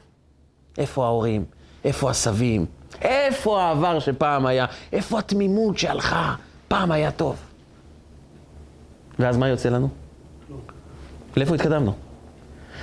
איפה 0.78 1.04
ההורים? 1.04 1.44
איפה 1.84 2.10
הסבים? 2.10 2.66
איפה 3.02 3.62
העבר 3.62 3.98
שפעם 3.98 4.46
היה? 4.46 4.66
איפה 4.92 5.18
התמימות 5.18 5.78
שהלכה? 5.78 6.34
פעם 6.68 6.92
היה 6.92 7.10
טוב. 7.10 7.36
ואז 9.18 9.36
מה 9.36 9.48
יוצא 9.48 9.68
לנו? 9.68 9.88
לאיפה 11.36 11.54
התקדמנו? 11.54 11.92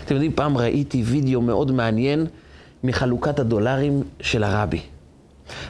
אתם 0.06 0.14
יודעים, 0.14 0.34
פעם 0.36 0.58
ראיתי 0.58 1.04
וידאו 1.04 1.42
מאוד 1.42 1.72
מעניין 1.72 2.26
מחלוקת 2.84 3.40
הדולרים 3.40 4.04
של 4.22 4.44
הרבי. 4.44 4.82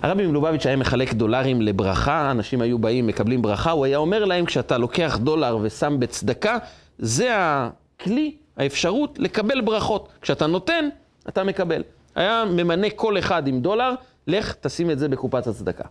הרבי 0.02 0.28
מלובביץ' 0.28 0.66
היה 0.66 0.76
מחלק 0.76 1.14
דולרים 1.14 1.62
לברכה, 1.62 2.32
אנשים 2.32 2.62
היו 2.62 2.80
באים, 2.80 3.08
מקבלים 3.08 3.42
ברכה, 3.42 3.72
הוא 3.72 3.86
היה 3.86 3.98
אומר 3.98 4.26
להם, 4.26 4.46
כשאתה 4.46 4.78
לוקח 4.78 5.18
דולר 5.22 5.58
ושם 5.62 6.00
בצדקה, 6.00 6.58
זה 7.00 7.30
הכלי, 7.36 8.36
האפשרות 8.58 9.20
לקבל 9.20 9.62
ברכות. 9.62 10.10
כשאתה 10.22 10.48
נותן, 10.48 10.90
אתה 11.30 11.44
מקבל. 11.44 11.84
היה 12.16 12.44
ממנה 12.46 12.90
כל 12.96 13.20
אחד 13.20 13.48
עם 13.48 13.62
דולר, 13.62 13.94
לך 14.28 14.54
תשים 14.62 14.92
את 14.92 15.00
זה 15.00 15.10
בקופת 15.10 15.48
הצדקה. 15.48 15.84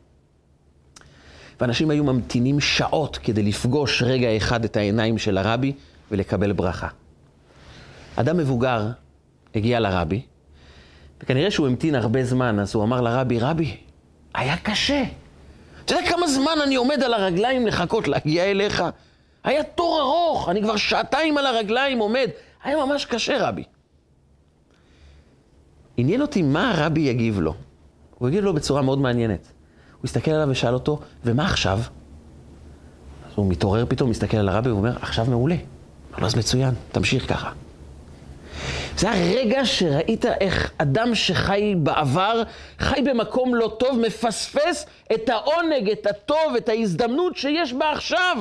ואנשים 1.61 1.91
היו 1.91 2.05
ממתינים 2.05 2.61
שעות 2.61 3.17
כדי 3.17 3.43
לפגוש 3.43 4.03
רגע 4.03 4.37
אחד 4.37 4.65
את 4.65 4.77
העיניים 4.77 5.19
של 5.19 5.39
הרבי 5.39 5.73
ולקבל 6.11 6.53
ברכה. 6.53 6.89
אדם 8.17 8.37
מבוגר 8.37 8.87
הגיע 9.55 9.81
לרבי, 9.81 10.23
וכנראה 11.23 11.51
שהוא 11.51 11.67
המתין 11.67 11.95
הרבה 11.95 12.25
זמן, 12.25 12.59
אז 12.61 12.75
הוא 12.75 12.85
אמר 12.85 13.01
לרבי, 13.01 13.39
רבי, 13.39 13.77
היה 14.35 14.57
קשה. 14.57 15.05
אתה 15.85 15.95
יודע 15.95 16.11
כמה 16.11 16.29
זמן 16.29 16.53
אני 16.63 16.75
עומד 16.75 17.03
על 17.03 17.15
הרגליים 17.15 17.67
לחכות 17.67 18.09
להגיע 18.09 18.45
אליך? 18.45 18.85
היה 19.45 19.63
תור 19.63 20.01
ארוך, 20.01 20.49
אני 20.49 20.63
כבר 20.63 20.77
שעתיים 20.77 21.39
על 21.39 21.47
הרגליים 21.47 21.99
עומד. 21.99 22.29
היה 22.65 22.85
ממש 22.85 23.05
קשה, 23.05 23.49
רבי. 23.49 23.65
עניין 25.97 26.23
אותי 26.23 26.43
מה 26.43 26.71
הרבי 26.71 27.01
יגיב 27.01 27.41
לו. 27.41 27.55
הוא 28.19 28.29
יגיב 28.29 28.45
לו 28.45 28.55
בצורה 28.55 28.83
מאוד 28.83 28.99
מעניינת. 28.99 29.53
הוא 29.93 30.01
הסתכל 30.05 30.31
עליו 30.31 30.49
ושאל 30.51 30.75
אותו, 30.75 31.01
ומה 31.25 31.47
עכשיו? 31.47 31.79
אז 33.27 33.33
הוא 33.35 33.47
מתעורר 33.47 33.85
פתאום, 33.89 34.11
מסתכל 34.11 34.37
על 34.37 34.49
הרבי 34.49 34.71
ואומר, 34.71 34.97
עכשיו 35.01 35.25
מעולה. 35.25 35.57
לו, 36.19 36.27
אז 36.27 36.35
מצוין, 36.37 36.75
תמשיך 36.93 37.29
ככה. 37.29 37.53
זה 38.97 39.11
הרגע 39.11 39.65
שראית 39.65 40.27
איך 40.27 40.73
אדם 40.79 41.15
שחי 41.15 41.75
בעבר, 41.77 42.43
חי 42.79 43.03
במקום 43.03 43.55
לא 43.55 43.77
טוב, 43.79 43.99
מפספס 43.99 44.87
את 45.15 45.29
העונג, 45.29 45.91
את 45.91 46.07
הטוב, 46.07 46.57
את 46.57 46.69
ההזדמנות 46.69 47.37
שיש 47.37 47.73
בה 47.73 47.93
עכשיו. 47.93 48.37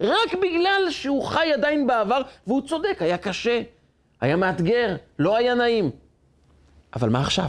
רק 0.00 0.34
בגלל 0.34 0.90
שהוא 0.90 1.24
חי 1.24 1.52
עדיין 1.54 1.86
בעבר, 1.86 2.22
והוא 2.46 2.62
צודק, 2.68 2.96
היה 3.00 3.18
קשה, 3.18 3.62
היה 4.20 4.36
מאתגר, 4.36 4.96
לא 5.18 5.36
היה 5.36 5.54
נעים. 5.54 5.90
אבל 6.96 7.08
מה 7.08 7.20
עכשיו? 7.20 7.48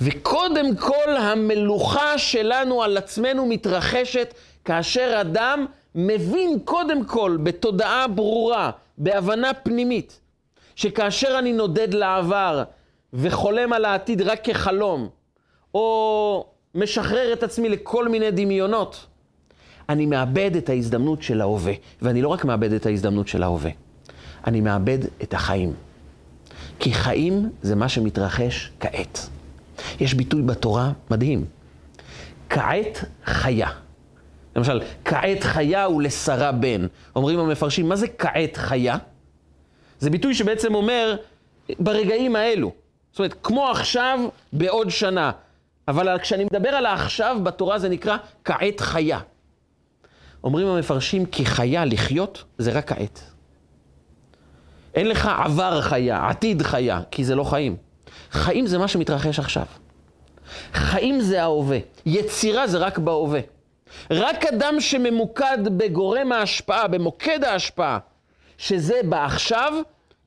וקודם 0.00 0.76
כל 0.76 1.16
המלוכה 1.18 2.18
שלנו 2.18 2.82
על 2.82 2.96
עצמנו 2.96 3.46
מתרחשת 3.46 4.34
כאשר 4.64 5.18
אדם 5.20 5.66
מבין 5.94 6.58
קודם 6.64 7.04
כל 7.04 7.38
בתודעה 7.42 8.08
ברורה, 8.08 8.70
בהבנה 8.98 9.54
פנימית, 9.54 10.20
שכאשר 10.76 11.36
אני 11.38 11.52
נודד 11.52 11.94
לעבר 11.94 12.64
וחולם 13.12 13.72
על 13.72 13.84
העתיד 13.84 14.22
רק 14.22 14.44
כחלום, 14.44 15.08
או 15.74 16.46
משחרר 16.74 17.32
את 17.32 17.42
עצמי 17.42 17.68
לכל 17.68 18.08
מיני 18.08 18.30
דמיונות, 18.30 19.06
אני 19.88 20.06
מאבד 20.06 20.56
את 20.56 20.68
ההזדמנות 20.68 21.22
של 21.22 21.40
ההווה. 21.40 21.72
ואני 22.02 22.22
לא 22.22 22.28
רק 22.28 22.44
מאבד 22.44 22.72
את 22.72 22.86
ההזדמנות 22.86 23.28
של 23.28 23.42
ההווה, 23.42 23.70
אני 24.46 24.60
מאבד 24.60 24.98
את 25.22 25.34
החיים. 25.34 25.72
כי 26.78 26.92
חיים 26.92 27.50
זה 27.62 27.74
מה 27.76 27.88
שמתרחש 27.88 28.72
כעת. 28.80 29.28
יש 30.00 30.14
ביטוי 30.14 30.42
בתורה 30.42 30.92
מדהים. 31.10 31.44
כעת 32.48 33.04
חיה. 33.24 33.68
למשל, 34.56 34.80
כעת 35.04 35.42
חיה 35.44 35.88
ולשרה 35.88 36.52
בן. 36.52 36.86
אומרים 37.16 37.38
המפרשים, 37.38 37.88
מה 37.88 37.96
זה 37.96 38.06
כעת 38.18 38.56
חיה? 38.56 38.96
זה 39.98 40.10
ביטוי 40.10 40.34
שבעצם 40.34 40.74
אומר, 40.74 41.16
ברגעים 41.78 42.36
האלו. 42.36 42.72
זאת 43.10 43.18
אומרת, 43.18 43.34
כמו 43.42 43.68
עכשיו, 43.70 44.20
בעוד 44.52 44.90
שנה. 44.90 45.30
אבל 45.88 46.18
כשאני 46.18 46.44
מדבר 46.44 46.68
על 46.68 46.86
העכשיו 46.86 47.36
בתורה 47.42 47.78
זה 47.78 47.88
נקרא 47.88 48.16
כעת 48.44 48.80
חיה. 48.80 49.18
אומרים 50.44 50.66
המפרשים, 50.66 51.26
כי 51.26 51.46
חיה 51.46 51.84
לחיות 51.84 52.44
זה 52.58 52.72
רק 52.72 52.88
כעת. 52.88 53.20
אין 54.94 55.08
לך 55.08 55.30
עבר 55.44 55.80
חיה, 55.80 56.28
עתיד 56.28 56.62
חיה, 56.62 57.00
כי 57.10 57.24
זה 57.24 57.34
לא 57.34 57.44
חיים. 57.44 57.76
חיים 58.30 58.66
זה 58.66 58.78
מה 58.78 58.88
שמתרחש 58.88 59.38
עכשיו. 59.38 59.64
חיים 60.72 61.20
זה 61.20 61.42
ההווה, 61.42 61.78
יצירה 62.06 62.66
זה 62.66 62.78
רק 62.78 62.98
בהווה. 62.98 63.40
רק 64.10 64.46
אדם 64.46 64.80
שממוקד 64.80 65.58
בגורם 65.76 66.32
ההשפעה, 66.32 66.88
במוקד 66.88 67.44
ההשפעה, 67.44 67.98
שזה 68.58 69.00
בעכשיו, 69.08 69.72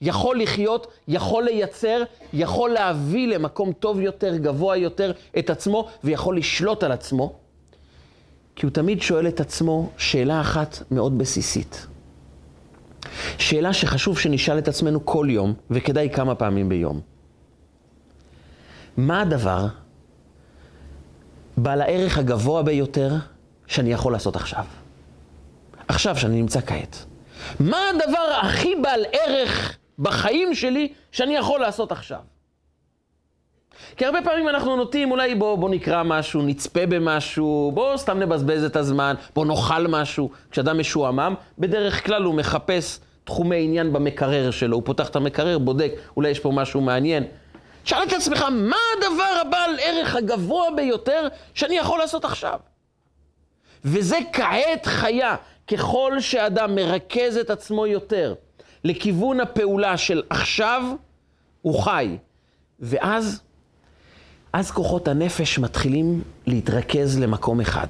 יכול 0.01 0.41
לחיות, 0.41 0.87
יכול 1.07 1.43
לייצר, 1.43 2.03
יכול 2.33 2.69
להביא 2.69 3.27
למקום 3.27 3.73
טוב 3.73 3.99
יותר, 3.99 4.37
גבוה 4.37 4.77
יותר 4.77 5.11
את 5.39 5.49
עצמו, 5.49 5.87
ויכול 6.03 6.37
לשלוט 6.37 6.83
על 6.83 6.91
עצמו. 6.91 7.33
כי 8.55 8.65
הוא 8.65 8.73
תמיד 8.73 9.01
שואל 9.01 9.27
את 9.27 9.39
עצמו 9.39 9.89
שאלה 9.97 10.41
אחת 10.41 10.77
מאוד 10.91 11.17
בסיסית. 11.17 11.87
שאלה 13.37 13.73
שחשוב 13.73 14.19
שנשאל 14.19 14.57
את 14.57 14.67
עצמנו 14.67 15.05
כל 15.05 15.27
יום, 15.29 15.53
וכדאי 15.71 16.09
כמה 16.13 16.35
פעמים 16.35 16.69
ביום. 16.69 17.01
מה 18.97 19.21
הדבר 19.21 19.67
בעל 21.57 21.81
הערך 21.81 22.17
הגבוה 22.17 22.63
ביותר 22.63 23.15
שאני 23.67 23.91
יכול 23.91 24.13
לעשות 24.13 24.35
עכשיו? 24.35 24.65
עכשיו, 25.87 26.17
שאני 26.17 26.41
נמצא 26.41 26.59
כעת. 26.61 27.05
מה 27.59 27.77
הדבר 27.89 28.37
הכי 28.41 28.75
בעל 28.75 29.05
ערך 29.11 29.77
בחיים 29.99 30.55
שלי 30.55 30.93
שאני 31.11 31.35
יכול 31.35 31.59
לעשות 31.59 31.91
עכשיו? 31.91 32.19
כי 33.97 34.05
הרבה 34.05 34.21
פעמים 34.21 34.49
אנחנו 34.49 34.75
נוטים, 34.75 35.11
אולי 35.11 35.35
בוא, 35.35 35.57
בוא 35.57 35.69
נקרא 35.69 36.03
משהו, 36.03 36.41
נצפה 36.41 36.85
במשהו, 36.85 37.71
בוא 37.73 37.97
סתם 37.97 38.19
נבזבז 38.19 38.63
את 38.63 38.75
הזמן, 38.75 39.15
בוא 39.35 39.45
נאכל 39.45 39.87
משהו. 39.87 40.29
כשאדם 40.51 40.79
משועמם, 40.79 41.35
בדרך 41.59 42.05
כלל 42.05 42.23
הוא 42.23 42.35
מחפש 42.35 42.99
תחומי 43.23 43.63
עניין 43.63 43.93
במקרר 43.93 44.51
שלו, 44.51 44.75
הוא 44.75 44.83
פותח 44.85 45.09
את 45.09 45.15
המקרר, 45.15 45.57
בודק, 45.57 45.91
אולי 46.17 46.29
יש 46.29 46.39
פה 46.39 46.51
משהו 46.51 46.81
מעניין. 46.81 47.23
שאל 47.83 48.03
את 48.03 48.13
עצמך, 48.13 48.45
מה 48.51 48.75
הדבר 48.97 49.41
הבעל 49.41 49.75
ערך 49.81 50.15
הגבוה 50.15 50.65
ביותר 50.75 51.27
שאני 51.53 51.77
יכול 51.77 51.99
לעשות 51.99 52.25
עכשיו? 52.25 52.59
וזה 53.85 54.17
כעת 54.33 54.85
חיה. 54.85 55.35
ככל 55.71 56.19
שאדם 56.19 56.75
מרכז 56.75 57.37
את 57.37 57.49
עצמו 57.49 57.87
יותר 57.87 58.33
לכיוון 58.83 59.39
הפעולה 59.39 59.97
של 59.97 60.23
עכשיו, 60.29 60.83
הוא 61.61 61.79
חי. 61.79 62.17
ואז, 62.79 63.41
אז 64.53 64.71
כוחות 64.71 65.07
הנפש 65.07 65.59
מתחילים 65.59 66.21
להתרכז 66.47 67.19
למקום 67.19 67.61
אחד. 67.61 67.87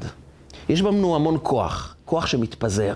יש 0.69 0.81
בנו 0.81 1.15
המון 1.15 1.37
כוח, 1.43 1.95
כוח 2.05 2.25
שמתפזר. 2.25 2.95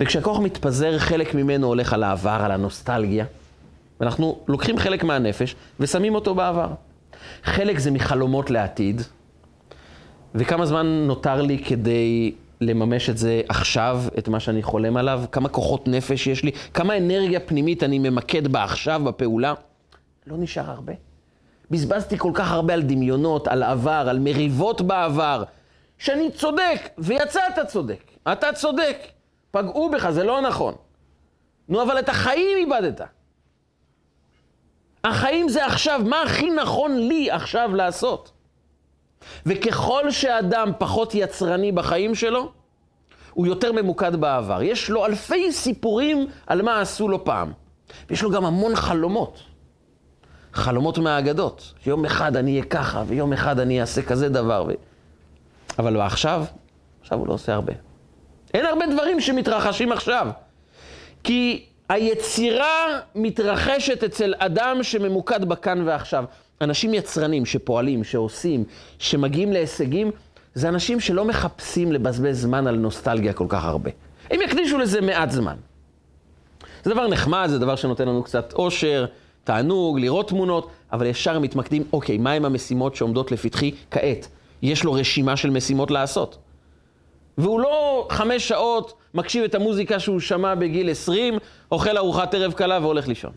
וכשהכוח 0.00 0.38
מתפזר, 0.38 0.98
חלק 0.98 1.34
ממנו 1.34 1.66
הולך 1.66 1.92
על 1.92 2.02
העבר, 2.02 2.38
על 2.44 2.50
הנוסטלגיה. 2.50 3.24
ואנחנו 4.00 4.38
לוקחים 4.48 4.78
חלק 4.78 5.04
מהנפש 5.04 5.56
ושמים 5.80 6.14
אותו 6.14 6.34
בעבר. 6.34 6.68
חלק 7.44 7.78
זה 7.78 7.90
מחלומות 7.90 8.50
לעתיד, 8.50 9.02
וכמה 10.34 10.66
זמן 10.66 10.86
נותר 10.86 11.42
לי 11.42 11.58
כדי 11.64 12.34
לממש 12.60 13.10
את 13.10 13.18
זה 13.18 13.42
עכשיו, 13.48 14.02
את 14.18 14.28
מה 14.28 14.40
שאני 14.40 14.62
חולם 14.62 14.96
עליו? 14.96 15.24
כמה 15.32 15.48
כוחות 15.48 15.88
נפש 15.88 16.26
יש 16.26 16.44
לי? 16.44 16.50
כמה 16.74 16.96
אנרגיה 16.96 17.40
פנימית 17.40 17.82
אני 17.82 17.98
ממקד 17.98 18.48
בה 18.48 18.64
עכשיו, 18.64 19.00
בפעולה? 19.04 19.54
לא 20.26 20.36
נשאר 20.38 20.70
הרבה. 20.70 20.92
בזבזתי 21.70 22.18
כל 22.18 22.30
כך 22.34 22.52
הרבה 22.52 22.74
על 22.74 22.82
דמיונות, 22.82 23.48
על 23.48 23.62
עבר, 23.62 24.06
על 24.08 24.18
מריבות 24.18 24.82
בעבר, 24.82 25.44
שאני 25.98 26.30
צודק, 26.30 26.88
ויצאת 26.98 27.66
צודק. 27.66 28.02
אתה 28.32 28.52
צודק. 28.52 28.98
פגעו 29.50 29.90
בך, 29.90 30.10
זה 30.10 30.24
לא 30.24 30.40
נכון. 30.40 30.74
נו, 31.68 31.82
אבל 31.82 31.98
את 31.98 32.08
החיים 32.08 32.58
איבדת. 32.58 33.00
החיים 35.04 35.48
זה 35.48 35.66
עכשיו, 35.66 36.00
מה 36.04 36.22
הכי 36.22 36.50
נכון 36.50 36.98
לי 36.98 37.30
עכשיו 37.30 37.74
לעשות? 37.74 38.32
וככל 39.46 40.10
שאדם 40.10 40.72
פחות 40.78 41.14
יצרני 41.14 41.72
בחיים 41.72 42.14
שלו, 42.14 42.52
הוא 43.32 43.46
יותר 43.46 43.72
ממוקד 43.72 44.16
בעבר. 44.16 44.62
יש 44.62 44.90
לו 44.90 45.06
אלפי 45.06 45.52
סיפורים 45.52 46.26
על 46.46 46.62
מה 46.62 46.80
עשו 46.80 47.08
לו 47.08 47.24
פעם. 47.24 47.52
ויש 48.10 48.22
לו 48.22 48.30
גם 48.30 48.44
המון 48.44 48.76
חלומות. 48.76 49.38
חלומות 50.52 50.98
מהאגדות. 50.98 51.74
שיום 51.84 52.04
אחד 52.04 52.36
אני 52.36 52.50
אהיה 52.50 52.64
ככה, 52.64 53.02
ויום 53.06 53.32
אחד 53.32 53.60
אני 53.60 53.80
אעשה 53.80 54.02
כזה 54.02 54.28
דבר. 54.28 54.64
ו... 54.68 54.72
אבל 55.78 56.00
עכשיו, 56.00 56.44
עכשיו 57.00 57.18
הוא 57.18 57.26
לא 57.26 57.32
עושה 57.32 57.54
הרבה. 57.54 57.72
אין 58.54 58.66
הרבה 58.66 58.86
דברים 58.86 59.20
שמתרחשים 59.20 59.92
עכשיו. 59.92 60.28
כי 61.24 61.66
היצירה 61.88 63.00
מתרחשת 63.14 64.04
אצל 64.04 64.34
אדם 64.38 64.82
שממוקד 64.82 65.44
בכאן 65.44 65.88
ועכשיו. 65.88 66.24
אנשים 66.60 66.94
יצרנים 66.94 67.46
שפועלים, 67.46 68.04
שעושים, 68.04 68.64
שמגיעים 68.98 69.52
להישגים, 69.52 70.10
זה 70.54 70.68
אנשים 70.68 71.00
שלא 71.00 71.24
מחפשים 71.24 71.92
לבזבז 71.92 72.42
זמן 72.42 72.66
על 72.66 72.76
נוסטלגיה 72.76 73.32
כל 73.32 73.46
כך 73.48 73.64
הרבה. 73.64 73.90
הם 74.30 74.42
יקדישו 74.42 74.78
לזה 74.78 75.00
מעט 75.00 75.30
זמן. 75.30 75.56
זה 76.84 76.90
דבר 76.90 77.08
נחמד, 77.08 77.46
זה 77.50 77.58
דבר 77.58 77.76
שנותן 77.76 78.08
לנו 78.08 78.22
קצת 78.22 78.52
אושר, 78.52 79.06
תענוג, 79.44 79.98
לראות 79.98 80.28
תמונות, 80.28 80.70
אבל 80.92 81.06
ישר 81.06 81.38
מתמקדים, 81.38 81.84
אוקיי, 81.92 82.18
מהם 82.18 82.44
המשימות 82.44 82.94
שעומדות 82.94 83.32
לפתחי 83.32 83.72
כעת? 83.90 84.28
יש 84.62 84.84
לו 84.84 84.92
רשימה 84.92 85.36
של 85.36 85.50
משימות 85.50 85.90
לעשות. 85.90 86.38
והוא 87.38 87.60
לא 87.60 88.06
חמש 88.10 88.48
שעות 88.48 88.94
מקשיב 89.14 89.44
את 89.44 89.54
המוזיקה 89.54 90.00
שהוא 90.00 90.20
שמע 90.20 90.54
בגיל 90.54 90.90
20, 90.90 91.38
אוכל 91.72 91.96
ארוחת 91.96 92.34
ערב 92.34 92.52
קלה 92.52 92.78
והולך 92.82 93.08
לישון. 93.08 93.32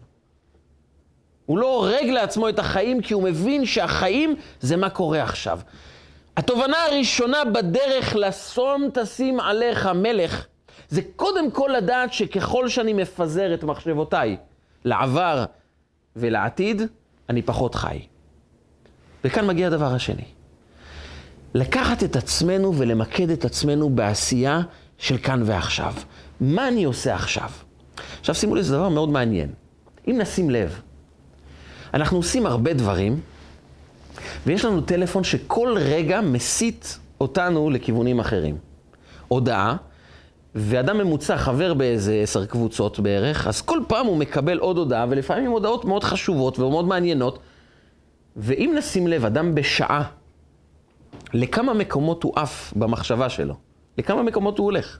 הוא 1.49 1.57
לא 1.57 1.75
הורג 1.75 2.05
לעצמו 2.09 2.49
את 2.49 2.59
החיים 2.59 3.01
כי 3.01 3.13
הוא 3.13 3.23
מבין 3.23 3.65
שהחיים 3.65 4.35
זה 4.61 4.77
מה 4.77 4.89
קורה 4.89 5.23
עכשיו. 5.23 5.59
התובנה 6.37 6.77
הראשונה 6.85 7.45
בדרך 7.45 8.15
לשום 8.15 8.89
תשים 8.93 9.39
עליך 9.39 9.85
מלך, 9.85 10.45
זה 10.89 11.01
קודם 11.15 11.51
כל 11.51 11.69
לדעת 11.77 12.13
שככל 12.13 12.69
שאני 12.69 12.93
מפזר 12.93 13.53
את 13.53 13.63
מחשבותיי 13.63 14.37
לעבר 14.85 15.45
ולעתיד, 16.15 16.81
אני 17.29 17.41
פחות 17.41 17.75
חי. 17.75 17.99
וכאן 19.23 19.47
מגיע 19.47 19.67
הדבר 19.67 19.93
השני. 19.93 20.25
לקחת 21.53 22.03
את 22.03 22.15
עצמנו 22.15 22.73
ולמקד 22.77 23.29
את 23.29 23.45
עצמנו 23.45 23.89
בעשייה 23.89 24.61
של 24.97 25.17
כאן 25.17 25.41
ועכשיו. 25.45 25.93
מה 26.41 26.67
אני 26.67 26.83
עושה 26.83 27.15
עכשיו? 27.15 27.49
עכשיו 28.19 28.35
שימו 28.35 28.55
לי, 28.55 28.63
זה 28.63 28.75
דבר 28.75 28.89
מאוד 28.89 29.09
מעניין. 29.09 29.49
אם 30.07 30.17
נשים 30.21 30.49
לב, 30.49 30.81
אנחנו 31.93 32.17
עושים 32.17 32.45
הרבה 32.45 32.73
דברים, 32.73 33.19
ויש 34.45 34.65
לנו 34.65 34.81
טלפון 34.81 35.23
שכל 35.23 35.75
רגע 35.77 36.21
מסית 36.21 36.99
אותנו 37.21 37.69
לכיוונים 37.69 38.19
אחרים. 38.19 38.57
הודעה, 39.27 39.75
ואדם 40.55 40.97
ממוצע 40.97 41.37
חבר 41.37 41.73
באיזה 41.73 42.19
עשר 42.23 42.45
קבוצות 42.45 42.99
בערך, 42.99 43.47
אז 43.47 43.61
כל 43.61 43.79
פעם 43.87 44.05
הוא 44.05 44.17
מקבל 44.17 44.57
עוד 44.57 44.77
הודעה, 44.77 45.05
ולפעמים 45.09 45.51
הודעות 45.51 45.85
מאוד 45.85 46.03
חשובות 46.03 46.59
ומאוד 46.59 46.87
מעניינות. 46.87 47.39
ואם 48.35 48.73
נשים 48.77 49.07
לב, 49.07 49.25
אדם 49.25 49.55
בשעה, 49.55 50.03
לכמה 51.33 51.73
מקומות 51.73 52.23
הוא 52.23 52.33
עף 52.35 52.73
במחשבה 52.75 53.29
שלו? 53.29 53.55
לכמה 53.97 54.23
מקומות 54.23 54.57
הוא 54.57 54.65
הולך? 54.65 54.99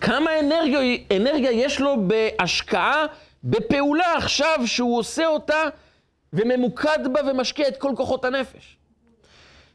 כמה 0.00 0.30
אנרגיה, 0.40 0.80
אנרגיה 1.16 1.52
יש 1.52 1.80
לו 1.80 1.96
בהשקעה 2.06 3.06
בפעולה 3.44 4.16
עכשיו 4.16 4.58
שהוא 4.66 4.98
עושה 4.98 5.26
אותה 5.26 5.62
וממוקד 6.32 6.98
בה 7.12 7.20
ומשקיע 7.30 7.68
את 7.68 7.76
כל 7.76 7.92
כוחות 7.96 8.24
הנפש. 8.24 8.76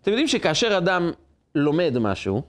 אתם 0.01 0.11
יודעים 0.11 0.27
שכאשר 0.27 0.77
אדם 0.77 1.11
לומד 1.55 1.97
משהו, 1.99 2.41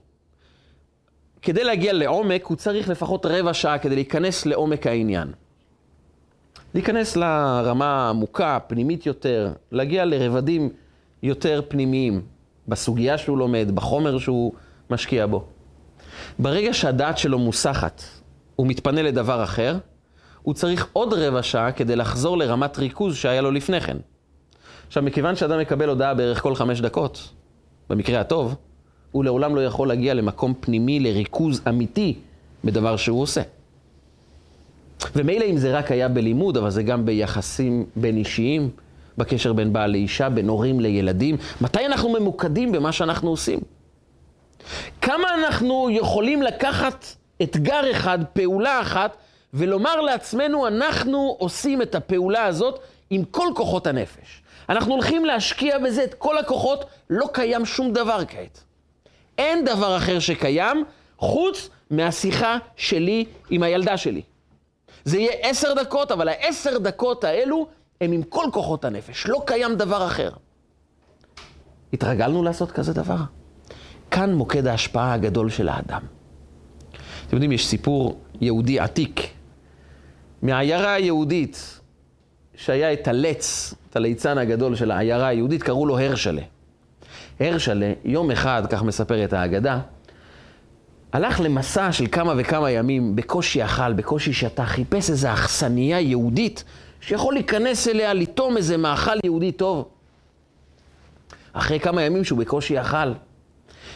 כדי 1.41 1.63
להגיע 1.63 1.93
לעומק 1.93 2.45
הוא 2.45 2.57
צריך 2.57 2.89
לפחות 2.89 3.25
רבע 3.25 3.53
שעה 3.53 3.77
כדי 3.77 3.95
להיכנס 3.95 4.45
לעומק 4.45 4.87
העניין. 4.87 5.31
להיכנס 6.73 7.15
לרמה 7.15 8.09
עמוקה, 8.09 8.59
פנימית 8.67 9.05
יותר, 9.05 9.53
להגיע 9.71 10.05
לרבדים 10.05 10.69
יותר 11.23 11.61
פנימיים 11.67 12.21
בסוגיה 12.67 13.17
שהוא 13.17 13.37
לומד, 13.37 13.71
בחומר 13.73 14.17
שהוא 14.17 14.53
משקיע 14.89 15.25
בו. 15.25 15.45
ברגע 16.39 16.73
שהדעת 16.73 17.17
שלו 17.17 17.39
מוסחת, 17.39 18.01
הוא 18.55 18.67
מתפנה 18.67 19.01
לדבר 19.01 19.43
אחר, 19.43 19.77
הוא 20.41 20.53
צריך 20.53 20.87
עוד 20.93 21.13
רבע 21.13 21.43
שעה 21.43 21.71
כדי 21.71 21.95
לחזור 21.95 22.37
לרמת 22.37 22.77
ריכוז 22.77 23.15
שהיה 23.15 23.41
לו 23.41 23.51
לפני 23.51 23.81
כן. 23.81 23.97
עכשיו, 24.87 25.03
מכיוון 25.03 25.35
שאדם 25.35 25.59
מקבל 25.59 25.89
הודעה 25.89 26.13
בערך 26.13 26.41
כל 26.41 26.55
חמש 26.55 26.81
דקות, 26.81 27.29
במקרה 27.89 28.19
הטוב, 28.19 28.55
הוא 29.11 29.23
לעולם 29.23 29.55
לא 29.55 29.65
יכול 29.65 29.87
להגיע 29.87 30.13
למקום 30.13 30.53
פנימי, 30.59 30.99
לריכוז 30.99 31.61
אמיתי 31.69 32.15
בדבר 32.63 32.97
שהוא 32.97 33.21
עושה. 33.21 33.41
ומילא 35.15 35.45
אם 35.45 35.57
זה 35.57 35.77
רק 35.77 35.91
היה 35.91 36.07
בלימוד, 36.07 36.57
אבל 36.57 36.69
זה 36.69 36.83
גם 36.83 37.05
ביחסים 37.05 37.85
בין 37.95 38.17
אישיים, 38.17 38.69
בקשר 39.17 39.53
בין 39.53 39.73
בעל 39.73 39.91
לאישה, 39.91 40.29
בין 40.29 40.47
הורים 40.47 40.79
לילדים. 40.79 41.37
מתי 41.61 41.85
אנחנו 41.85 42.09
ממוקדים 42.09 42.71
במה 42.71 42.91
שאנחנו 42.91 43.29
עושים? 43.29 43.59
כמה 45.01 45.27
אנחנו 45.35 45.87
יכולים 45.91 46.41
לקחת 46.41 47.05
אתגר 47.43 47.91
אחד, 47.91 48.19
פעולה 48.33 48.81
אחת, 48.81 49.17
ולומר 49.53 50.01
לעצמנו, 50.01 50.67
אנחנו 50.67 51.35
עושים 51.39 51.81
את 51.81 51.95
הפעולה 51.95 52.45
הזאת 52.45 52.79
עם 53.09 53.23
כל 53.25 53.47
כוחות 53.55 53.87
הנפש. 53.87 54.43
אנחנו 54.69 54.93
הולכים 54.93 55.25
להשקיע 55.25 55.79
בזה 55.79 56.03
את 56.03 56.13
כל 56.13 56.37
הכוחות, 56.37 56.85
לא 57.09 57.29
קיים 57.33 57.65
שום 57.65 57.93
דבר 57.93 58.19
כעת. 58.27 58.63
אין 59.37 59.65
דבר 59.65 59.97
אחר 59.97 60.19
שקיים 60.19 60.83
חוץ 61.17 61.69
מהשיחה 61.91 62.57
שלי 62.75 63.25
עם 63.49 63.63
הילדה 63.63 63.97
שלי. 63.97 64.21
זה 65.05 65.17
יהיה 65.17 65.31
עשר 65.41 65.73
דקות, 65.73 66.11
אבל 66.11 66.27
העשר 66.27 66.77
דקות 66.77 67.23
האלו 67.23 67.67
הם 68.01 68.11
עם 68.11 68.23
כל 68.23 68.45
כוחות 68.53 68.85
הנפש, 68.85 69.27
לא 69.27 69.43
קיים 69.45 69.75
דבר 69.75 70.05
אחר. 70.05 70.29
התרגלנו 71.93 72.43
לעשות 72.43 72.71
כזה 72.71 72.93
דבר? 72.93 73.17
כאן 74.11 74.33
מוקד 74.33 74.67
ההשפעה 74.67 75.13
הגדול 75.13 75.49
של 75.49 75.69
האדם. 75.69 76.01
אתם 77.27 77.35
יודעים, 77.35 77.51
יש 77.51 77.67
סיפור 77.67 78.19
יהודי 78.41 78.79
עתיק 78.79 79.38
מהעיירה 80.41 80.93
היהודית, 80.93 81.79
שהיה 82.55 82.93
את 82.93 83.07
הלץ, 83.07 83.73
את 83.89 83.95
הליצן 83.95 84.37
הגדול 84.37 84.75
של 84.75 84.91
העיירה 84.91 85.27
היהודית, 85.27 85.63
קראו 85.63 85.85
לו 85.85 85.99
הרשלה. 85.99 86.41
הרשלה, 87.39 87.93
יום 88.05 88.31
אחד, 88.31 88.63
כך 88.69 88.83
מספרת 88.83 89.33
האגדה, 89.33 89.79
הלך 91.13 91.39
למסע 91.39 91.91
של 91.91 92.07
כמה 92.11 92.33
וכמה 92.37 92.71
ימים, 92.71 93.15
בקושי 93.15 93.65
אכל, 93.65 93.93
בקושי 93.93 94.33
שתה, 94.33 94.65
חיפש 94.65 95.09
איזו 95.09 95.33
אכסניה 95.33 95.99
יהודית 95.99 96.63
שיכול 97.01 97.33
להיכנס 97.33 97.87
אליה, 97.87 98.13
לטום 98.13 98.57
איזה 98.57 98.77
מאכל 98.77 99.17
יהודי 99.23 99.51
טוב. 99.51 99.87
אחרי 101.53 101.79
כמה 101.79 102.01
ימים 102.01 102.23
שהוא 102.23 102.39
בקושי 102.39 102.81
אכל, 102.81 103.13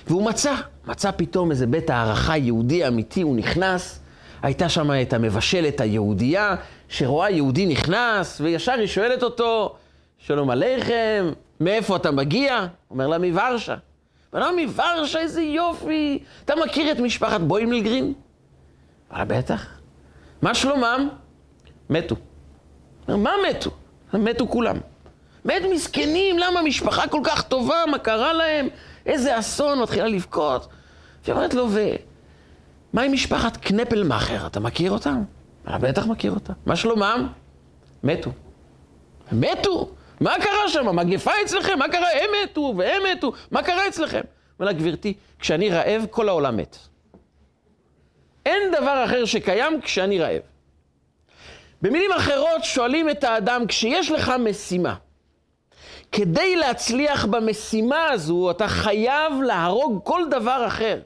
והוא 0.07 0.25
מצא, 0.25 0.53
מצא 0.85 1.11
פתאום 1.11 1.51
איזה 1.51 1.67
בית 1.67 1.89
הערכה 1.89 2.37
יהודי 2.37 2.87
אמיתי, 2.87 3.21
הוא 3.21 3.35
נכנס, 3.35 3.99
הייתה 4.43 4.69
שם 4.69 4.91
את 5.01 5.13
המבשלת 5.13 5.81
היהודייה, 5.81 6.55
שרואה 6.89 7.29
יהודי 7.29 7.65
נכנס, 7.65 8.41
וישר 8.41 8.71
היא 8.71 8.87
שואלת 8.87 9.23
אותו, 9.23 9.75
שלום 10.17 10.49
עליכם, 10.49 11.31
מאיפה 11.59 11.95
אתה 11.95 12.11
מגיע? 12.11 12.67
אומר 12.91 13.07
לה, 13.07 13.17
מוורשה. 13.17 13.75
אומר 14.33 14.51
לה, 14.51 14.65
מוורשה, 14.65 15.19
איזה 15.19 15.41
יופי, 15.41 16.19
אתה 16.45 16.53
מכיר 16.65 16.91
את 16.91 16.99
משפחת 16.99 17.41
בוימלגרין? 17.41 18.13
אמר 19.13 19.23
בטח. 19.25 19.67
מה 20.41 20.53
שלומם? 20.55 21.09
מתו. 21.89 22.15
מה 23.07 23.31
מתו? 23.49 23.71
מתו 24.13 24.47
כולם. 24.47 24.77
מת 25.45 25.61
מסכנים, 25.71 26.39
למה 26.39 26.61
משפחה 26.61 27.07
כל 27.07 27.21
כך 27.23 27.41
טובה, 27.41 27.83
מה 27.91 27.99
קרה 27.99 28.33
להם? 28.33 28.67
איזה 29.05 29.39
אסון, 29.39 29.81
מתחילה 29.81 30.07
לבכות. 30.07 30.67
והיא 31.23 31.35
אומרת 31.35 31.53
לו, 31.53 31.67
ומה 32.93 33.01
עם 33.01 33.11
משפחת 33.11 33.57
קנפלמאכר? 33.57 34.47
אתה 34.47 34.59
מכיר 34.59 34.91
אותם? 34.91 35.23
אני 35.67 35.79
בטח 35.79 36.05
מכיר 36.05 36.31
אותם. 36.31 36.53
מה 36.65 36.75
שלומם? 36.75 37.27
מתו. 38.03 38.31
מתו? 39.31 39.89
מה 40.19 40.35
קרה 40.41 40.69
שם? 40.69 40.95
מגפה 40.95 41.31
אצלכם? 41.45 41.79
מה 41.79 41.89
קרה? 41.89 42.07
הם 42.13 42.29
מתו 42.43 42.73
והם 42.77 43.01
מתו. 43.13 43.33
מה 43.51 43.63
קרה 43.63 43.87
אצלכם? 43.87 44.21
אומר 44.59 44.71
לה, 44.71 44.73
גברתי, 44.73 45.13
כשאני 45.39 45.69
רעב, 45.69 46.05
כל 46.09 46.29
העולם 46.29 46.57
מת. 46.57 46.77
אין 48.45 48.71
דבר 48.71 49.05
אחר 49.05 49.25
שקיים 49.25 49.81
כשאני 49.81 50.19
רעב. 50.19 50.41
במילים 51.81 52.11
אחרות, 52.11 52.63
שואלים 52.63 53.09
את 53.09 53.23
האדם, 53.23 53.67
כשיש 53.67 54.11
לך 54.11 54.31
משימה, 54.39 54.95
כדי 56.11 56.55
להצליח 56.55 57.25
במשימה 57.25 58.09
הזו, 58.09 58.51
אתה 58.51 58.67
חייב 58.67 59.33
להרוג 59.41 59.99
כל 60.03 60.21
דבר 60.31 60.63
אחר. 60.67 60.99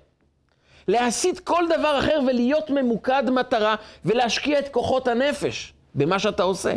להסיט 0.87 1.39
כל 1.39 1.63
דבר 1.79 1.99
אחר 1.99 2.19
ולהיות 2.27 2.69
ממוקד 2.69 3.23
מטרה 3.29 3.75
ולהשקיע 4.05 4.59
את 4.59 4.69
כוחות 4.69 5.07
הנפש 5.07 5.73
במה 5.95 6.19
שאתה 6.19 6.43
עושה. 6.43 6.75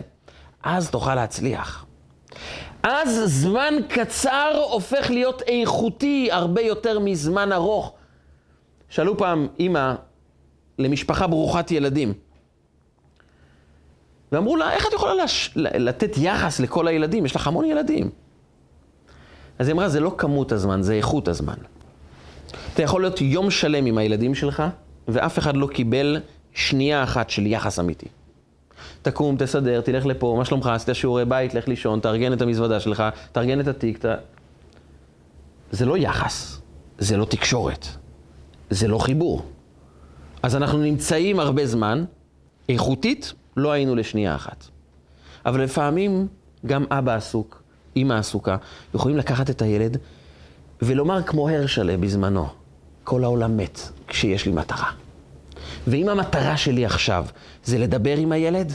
אז 0.62 0.90
תוכל 0.90 1.14
להצליח. 1.14 1.87
אז 2.83 3.23
זמן 3.25 3.75
קצר 3.88 4.62
הופך 4.70 5.11
להיות 5.11 5.42
איכותי 5.42 6.29
הרבה 6.33 6.61
יותר 6.61 6.99
מזמן 6.99 7.53
ארוך. 7.53 7.92
שאלו 8.88 9.18
פעם 9.18 9.49
אימא 9.59 9.94
למשפחה 10.79 11.27
ברוכת 11.27 11.70
ילדים, 11.70 12.14
ואמרו 14.33 14.57
לה, 14.57 14.73
איך 14.73 14.87
את 14.87 14.92
יכולה 14.92 15.14
לש... 15.14 15.51
לתת 15.57 16.11
יחס 16.16 16.61
לכל 16.61 16.88
הילדים? 16.88 17.25
יש 17.27 17.37
לך 17.37 17.46
המון 17.46 17.64
ילדים. 17.64 18.11
אז 19.59 19.68
היא 19.68 19.75
אמרה, 19.75 19.88
זה 19.88 20.01
לא 20.01 20.14
כמות 20.18 20.53
הזמן, 20.53 20.83
זה 20.83 20.94
איכות 20.94 21.29
הזמן. 21.29 21.55
אתה 22.74 22.83
יכול 22.83 23.02
להיות 23.02 23.20
יום 23.20 23.50
שלם 23.50 23.87
עם 23.87 23.98
הילדים 23.98 24.35
שלך, 24.35 24.62
ואף 25.09 25.38
אחד 25.38 25.56
לא 25.56 25.66
קיבל 25.66 26.20
שנייה 26.54 27.02
אחת 27.02 27.30
של 27.30 27.46
יחס 27.46 27.78
אמיתי. 27.78 28.06
תקום, 29.02 29.37
תסדר, 29.38 29.80
תלך 29.80 30.06
לפה, 30.06 30.35
מה 30.38 30.44
שלומך, 30.44 30.66
עשית 30.66 30.94
שיעורי 30.94 31.24
בית, 31.24 31.54
לך 31.54 31.68
לישון, 31.68 32.00
תארגן 32.00 32.33
את 32.33 32.42
המזוודה 32.42 32.80
שלך, 32.80 33.02
תארגן 33.33 33.61
את 33.61 33.68
התיק, 33.68 34.06
ת... 34.06 34.09
זה 35.70 35.87
לא 35.87 35.98
יחס, 35.98 36.61
זה 36.98 37.16
לא 37.16 37.24
תקשורת, 37.24 37.87
זה 38.70 38.88
לא 38.88 38.98
חיבור. 38.98 39.42
אז 40.42 40.56
אנחנו 40.56 40.78
נמצאים 40.78 41.40
הרבה 41.40 41.66
זמן, 41.66 42.04
איכותית, 42.68 43.33
לא 43.56 43.72
היינו 43.72 43.94
לשנייה 43.94 44.35
אחת. 44.35 44.64
אבל 45.46 45.62
לפעמים 45.62 46.26
גם 46.66 46.85
אבא 46.90 47.14
עסוק, 47.14 47.62
אמא 47.96 48.14
עסוקה, 48.14 48.56
יכולים 48.94 49.16
לקחת 49.16 49.50
את 49.50 49.62
הילד 49.62 49.96
ולומר 50.83 51.22
כמו 51.22 51.48
הרשלה 51.48 51.96
בזמנו, 51.96 52.48
כל 53.11 53.25
העולם 53.25 53.57
מת 53.57 53.81
כשיש 54.09 54.46
לי 54.46 54.53
מטרה. 54.53 54.90
ואם 55.87 56.09
המטרה 56.09 56.57
שלי 56.57 56.87
עכשיו 56.87 57.25
זה 57.64 57.79
לדבר 57.79 58.16
עם 58.16 58.33
הילד, 58.33 58.73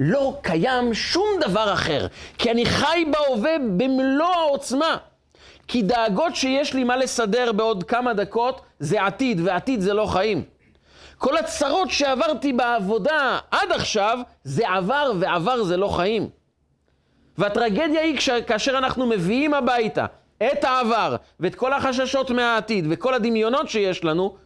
לא 0.00 0.38
קיים 0.42 0.94
שום 0.94 1.26
דבר 1.40 1.72
אחר, 1.72 2.06
כי 2.38 2.50
אני 2.50 2.66
חי 2.66 3.04
בהווה 3.10 3.50
במלוא 3.76 4.26
העוצמה. 4.26 4.96
כי 5.68 5.82
דאגות 5.82 6.36
שיש 6.36 6.74
לי 6.74 6.84
מה 6.84 6.96
לסדר 6.96 7.52
בעוד 7.52 7.84
כמה 7.84 8.14
דקות 8.14 8.60
זה 8.78 9.02
עתיד, 9.02 9.40
ועתיד 9.44 9.80
זה 9.80 9.94
לא 9.94 10.06
חיים. 10.06 10.42
כל 11.18 11.36
הצרות 11.36 11.90
שעברתי 11.90 12.52
בעבודה 12.52 13.38
עד 13.50 13.72
עכשיו, 13.72 14.18
זה 14.44 14.68
עבר, 14.68 15.12
ועבר 15.20 15.62
זה 15.62 15.76
לא 15.76 15.88
חיים. 15.88 16.28
והטרגדיה 17.38 18.00
היא 18.00 18.18
כאשר 18.46 18.78
אנחנו 18.78 19.06
מביאים 19.06 19.54
הביתה 19.54 20.06
את 20.42 20.64
העבר 20.64 21.16
ואת 21.40 21.54
כל 21.54 21.72
החששות 21.72 22.30
מהעתיד 22.30 22.86
וכל 22.90 23.14
הדמיונות 23.14 23.68
שיש 23.68 24.04
לנו, 24.04 24.36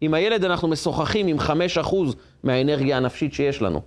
עם 0.00 0.14
הילד 0.14 0.44
אנחנו 0.44 0.68
משוחחים 0.68 1.26
עם 1.26 1.38
5% 1.38 1.94
מהאנרגיה 2.42 2.96
הנפשית 2.96 3.34
שיש 3.34 3.62
לנו. 3.62 3.82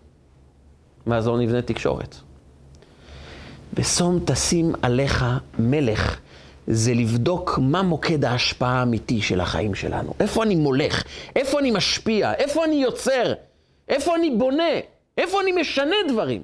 ואז 1.07 1.27
לא 1.27 1.37
נבנה 1.37 1.61
תקשורת. 1.61 2.15
בשום 3.73 4.19
תשים 4.25 4.73
עליך 4.81 5.25
מלך, 5.59 6.19
זה 6.67 6.93
לבדוק 6.93 7.59
מה 7.61 7.81
מוקד 7.81 8.25
ההשפעה 8.25 8.79
האמיתי 8.79 9.21
של 9.21 9.41
החיים 9.41 9.75
שלנו. 9.75 10.13
איפה 10.19 10.43
אני 10.43 10.55
מולך? 10.55 11.03
איפה 11.35 11.59
אני 11.59 11.71
משפיע? 11.71 12.33
איפה 12.33 12.65
אני 12.65 12.75
יוצר? 12.75 13.33
איפה 13.89 14.15
אני 14.15 14.35
בונה? 14.37 14.73
איפה 15.17 15.41
אני 15.41 15.51
משנה 15.51 15.95
דברים? 16.07 16.43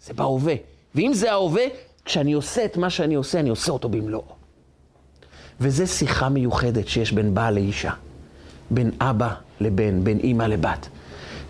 זה 0.00 0.14
בהווה. 0.14 0.54
ואם 0.94 1.10
זה 1.14 1.32
ההווה, 1.32 1.64
כשאני 2.04 2.32
עושה 2.32 2.64
את 2.64 2.76
מה 2.76 2.90
שאני 2.90 3.14
עושה, 3.14 3.40
אני 3.40 3.48
עושה 3.48 3.72
אותו 3.72 3.88
במלואו. 3.88 4.37
וזה 5.60 5.86
שיחה 5.86 6.28
מיוחדת 6.28 6.88
שיש 6.88 7.12
בין 7.12 7.34
בעל 7.34 7.54
לאישה, 7.54 7.92
בין 8.70 8.90
אבא 9.00 9.34
לבן, 9.60 10.04
בין 10.04 10.18
אימא 10.18 10.42
לבת. 10.42 10.88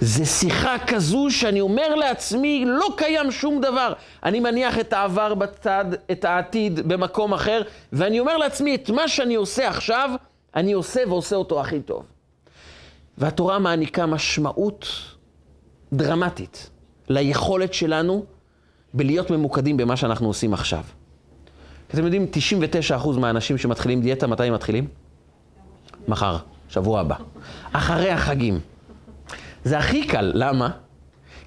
זה 0.01 0.27
שיחה 0.27 0.77
כזו 0.87 1.27
שאני 1.31 1.61
אומר 1.61 1.95
לעצמי, 1.95 2.65
לא 2.67 2.87
קיים 2.97 3.31
שום 3.31 3.61
דבר. 3.61 3.93
אני 4.25 4.41
מניח 4.41 4.79
את 4.79 4.93
העבר 4.93 5.35
בצד, 5.35 5.85
את 6.11 6.25
העתיד 6.25 6.89
במקום 6.89 7.35
אחר, 7.35 7.63
ואני 7.93 8.21
אומר 8.21 8.37
לעצמי, 8.37 8.75
את 8.75 8.91
מה 8.91 9.09
שאני 9.09 9.35
עושה 9.35 9.69
עכשיו, 9.69 10.11
אני 10.57 10.73
עושה 10.73 11.01
ועושה 11.09 11.37
אותו 11.37 11.61
הכי 11.61 11.81
טוב. 11.81 12.03
והתורה 13.19 13.59
מעניקה 13.59 14.07
משמעות 14.07 14.87
דרמטית 15.93 16.71
ליכולת 17.09 17.75
שלנו 17.75 18.25
בלהיות 18.95 19.31
ממוקדים 19.31 19.77
במה 19.77 19.97
שאנחנו 19.97 20.27
עושים 20.27 20.55
עכשיו. 20.55 20.83
אתם 21.89 22.05
יודעים, 22.05 22.27
99% 23.05 23.19
מהאנשים 23.19 23.59
שמתחילים 23.59 24.01
דיאטה, 24.01 24.27
מתי 24.27 24.45
הם 24.45 24.55
מתחילים? 24.55 24.89
מחר, 26.09 26.37
שבוע 26.69 27.01
הבא. 27.01 27.17
אחרי 27.73 28.11
החגים. 28.11 28.61
זה 29.65 29.79
הכי 29.79 30.07
קל, 30.07 30.33
למה? 30.35 30.71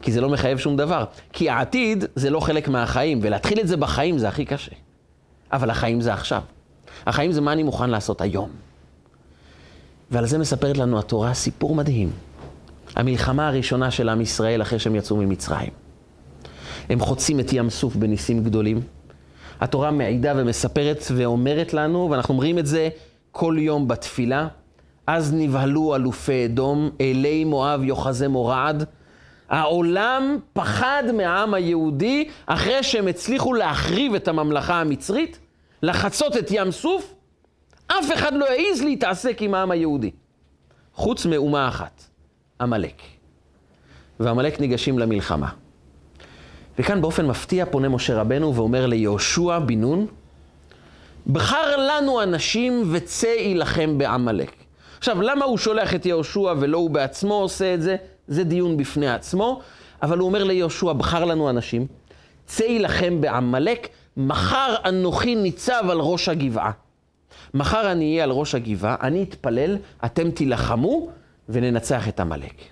כי 0.01 0.12
זה 0.12 0.21
לא 0.21 0.30
מחייב 0.30 0.58
שום 0.58 0.77
דבר. 0.77 1.06
כי 1.34 1.49
העתיד 1.49 2.06
זה 2.15 2.30
לא 2.30 2.39
חלק 2.39 2.67
מהחיים, 2.67 3.19
ולהתחיל 3.21 3.60
את 3.60 3.67
זה 3.67 3.77
בחיים 3.77 4.17
זה 4.17 4.27
הכי 4.27 4.45
קשה. 4.45 4.71
אבל 5.51 5.69
החיים 5.69 6.01
זה 6.01 6.13
עכשיו. 6.13 6.41
החיים 7.06 7.32
זה 7.32 7.41
מה 7.41 7.54
אני 7.54 7.63
מוכן 7.63 7.89
לעשות 7.89 8.21
היום. 8.21 8.49
ועל 10.12 10.25
זה 10.25 10.38
מספרת 10.38 10.77
לנו 10.77 10.99
התורה 10.99 11.34
סיפור 11.34 11.75
מדהים. 11.75 12.12
המלחמה 12.95 13.47
הראשונה 13.47 13.91
של 13.91 14.10
עם 14.10 14.21
ישראל 14.21 14.62
אחרי 14.62 14.80
שהם 14.80 14.95
יצאו 14.95 15.17
ממצרים. 15.17 15.69
הם 16.89 16.99
חוצים 16.99 17.39
את 17.39 17.54
ים 17.54 17.69
סוף 17.69 17.95
בניסים 17.95 18.43
גדולים. 18.43 18.82
התורה 19.62 19.91
מעידה 19.91 20.34
ומספרת 20.36 21.04
ואומרת 21.15 21.74
לנו, 21.74 22.08
ואנחנו 22.12 22.34
אומרים 22.34 22.60
את 22.60 22.65
זה 22.65 22.89
כל 23.32 23.56
יום 23.60 23.88
בתפילה, 23.88 24.47
אז 25.08 25.34
נבהלו 25.34 25.95
אלופי 25.95 26.45
אדום, 26.45 26.89
אלי 27.02 27.43
מואב 27.43 27.84
יוחזי 27.84 28.28
מורעד, 28.28 28.84
העולם 29.50 30.38
פחד 30.54 31.04
מהעם 31.13 31.54
היהודי 31.54 32.30
אחרי 32.45 32.84
שהם 32.84 33.08
הצליחו 33.08 33.54
להחריב 33.54 34.15
את 34.15 34.28
הממלכה 34.28 34.82
המצרית, 34.82 35.39
לחצות 35.84 36.38
את 36.38 36.47
ים 36.52 36.71
סוף, 36.71 37.13
אף 37.88 38.13
אחד 38.13 38.34
לא 38.34 38.45
העז 38.45 38.82
להתעסק 38.82 39.41
עם 39.41 39.54
העם 39.54 39.71
היהודי. 39.71 40.12
חוץ 40.93 41.26
מאומה 41.26 41.67
אחת, 41.67 42.04
עמלק. 42.62 43.02
ועמלק 44.19 44.60
ניגשים 44.60 45.00
למלחמה. 45.00 45.50
וכאן 46.79 47.01
באופן 47.01 47.25
מפתיע 47.25 47.65
פונה 47.65 47.89
משה 47.89 48.21
רבנו 48.21 48.55
ואומר 48.55 48.86
ליהושע 48.86 49.60
בן 49.60 49.81
נון, 49.81 50.05
בחר 51.27 51.77
לנו 51.77 52.23
אנשים 52.23 52.84
וצא 52.91 53.27
יילחם 53.27 53.97
בעמלק. 53.97 54.51
עכשיו, 54.97 55.21
למה 55.21 55.45
הוא 55.45 55.57
שולח 55.57 55.95
את 55.95 56.05
יהושע 56.05 56.53
ולא 56.60 56.77
הוא 56.77 56.89
בעצמו 56.89 57.34
עושה 57.34 57.73
את 57.73 57.81
זה? 57.81 57.95
זה 58.27 58.43
דיון 58.43 58.77
בפני 58.77 59.10
עצמו, 59.10 59.62
אבל 60.01 60.17
הוא 60.17 60.27
אומר 60.27 60.43
ליהושע, 60.43 60.93
בחר 60.93 61.25
לנו 61.25 61.49
אנשים, 61.49 61.88
צא 62.45 62.63
יילחם 62.63 63.21
בעמלק, 63.21 63.88
מחר 64.17 64.75
אנוכי 64.86 65.36
ניצב 65.36 65.84
על 65.89 65.99
ראש 65.99 66.29
הגבעה. 66.29 66.71
מחר 67.53 67.91
אני 67.91 68.12
אהיה 68.12 68.23
על 68.23 68.31
ראש 68.31 68.55
הגבעה, 68.55 68.95
אני 69.01 69.23
אתפלל, 69.23 69.77
אתם 70.05 70.31
תילחמו 70.31 71.10
וננצח 71.49 72.07
את 72.07 72.19
עמלק. 72.19 72.70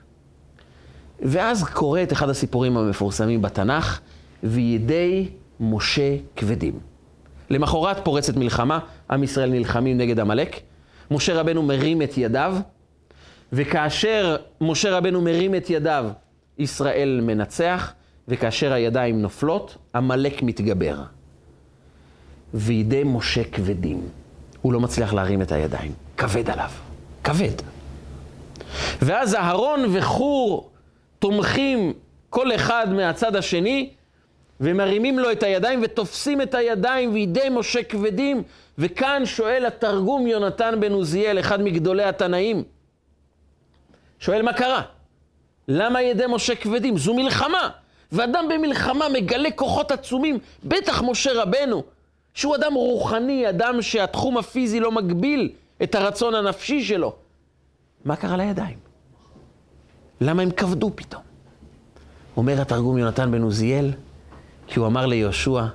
ואז 1.21 1.63
קורה 1.63 2.03
את 2.03 2.13
אחד 2.13 2.29
הסיפורים 2.29 2.77
המפורסמים 2.77 3.41
בתנ"ך, 3.41 3.99
וידי 4.43 5.27
משה 5.60 6.15
כבדים. 6.36 6.79
למחרת 7.49 8.05
פורצת 8.05 8.36
מלחמה, 8.36 8.79
עם 9.12 9.23
ישראל 9.23 9.49
נלחמים 9.49 9.97
נגד 9.97 10.19
עמלק. 10.19 10.60
משה 11.12 11.39
רבנו 11.39 11.63
מרים 11.63 12.01
את 12.01 12.17
ידיו, 12.17 12.58
וכאשר 13.53 14.36
משה 14.62 14.97
רבנו 14.97 15.21
מרים 15.21 15.55
את 15.55 15.69
ידיו, 15.69 16.10
ישראל 16.58 17.21
מנצח, 17.23 17.93
וכאשר 18.27 18.73
הידיים 18.73 19.21
נופלות, 19.21 19.77
עמלק 19.95 20.43
מתגבר. 20.43 21.01
וידי 22.53 23.03
משה 23.05 23.43
כבדים. 23.43 24.01
הוא 24.62 24.73
לא 24.73 24.79
מצליח 24.79 25.13
להרים 25.13 25.41
את 25.41 25.51
הידיים. 25.51 25.91
כבד 26.17 26.49
עליו. 26.49 26.69
כבד. 27.23 27.62
ואז 29.01 29.36
אהרון 29.36 29.86
וחור 29.93 30.68
תומכים 31.19 31.93
כל 32.29 32.55
אחד 32.55 32.88
מהצד 32.93 33.36
השני, 33.36 33.89
ומרימים 34.60 35.19
לו 35.19 35.32
את 35.32 35.43
הידיים 35.43 35.79
ותופסים 35.84 36.41
את 36.41 36.53
הידיים 36.53 37.13
וידי 37.13 37.47
משה 37.51 37.84
כבדים. 37.84 38.43
וכאן 38.77 39.25
שואל 39.25 39.65
התרגום 39.65 40.27
יונתן 40.27 40.79
בן 40.79 40.91
עוזיאל, 40.91 41.39
אחד 41.39 41.62
מגדולי 41.62 42.03
התנאים, 42.03 42.63
שואל 44.19 44.41
מה 44.41 44.53
קרה? 44.53 44.82
למה 45.67 46.01
ידי 46.01 46.23
משה 46.29 46.55
כבדים? 46.55 46.97
זו 46.97 47.13
מלחמה. 47.13 47.69
ואדם 48.12 48.45
במלחמה 48.49 49.10
מגלה 49.10 49.51
כוחות 49.51 49.91
עצומים, 49.91 50.39
בטח 50.63 51.01
משה 51.01 51.43
רבנו, 51.43 51.84
שהוא 52.34 52.55
אדם 52.55 52.73
רוחני, 52.73 53.49
אדם 53.49 53.82
שהתחום 53.82 54.38
הפיזי 54.38 54.79
לא 54.79 54.91
מגביל 54.91 55.51
את 55.84 55.95
הרצון 55.95 56.36
הנפשי 56.36 56.84
שלו. 56.84 57.15
מה 58.05 58.15
קרה 58.15 58.38
לידיים? 58.38 58.88
למה 60.21 60.41
הם 60.41 60.51
כבדו 60.51 60.91
פתאום? 60.95 61.23
אומר 62.38 62.62
התרגום 62.62 62.97
יונתן 62.97 63.32
בן 63.32 63.41
עוזיאל, 63.41 63.91
כי 64.67 64.79
הוא 64.79 64.88
אמר 64.88 65.05
ליהושע, 65.05 65.65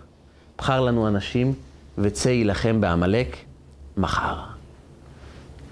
בחר 0.58 0.80
לנו 0.80 1.08
אנשים 1.08 1.54
וצא 1.98 2.28
יילחם 2.28 2.80
בעמלק 2.80 3.36
מחר. 3.96 4.36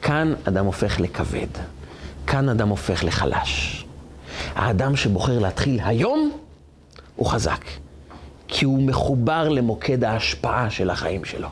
כאן 0.03 0.35
אדם 0.49 0.67
הופך 0.67 1.01
לכבד, 1.01 1.47
כאן 2.27 2.49
אדם 2.49 2.69
הופך 2.69 3.05
לחלש. 3.05 3.85
האדם 4.55 4.97
שבוחר 4.97 5.39
להתחיל 5.39 5.81
היום, 5.85 6.31
הוא 7.17 7.27
חזק. 7.27 7.65
כי 8.49 8.65
הוא 8.65 8.83
מחובר 8.83 9.49
למוקד 9.49 10.05
ההשפעה 10.05 10.71
של 10.71 10.91
החיים 10.91 11.25
שלו. 11.25 11.49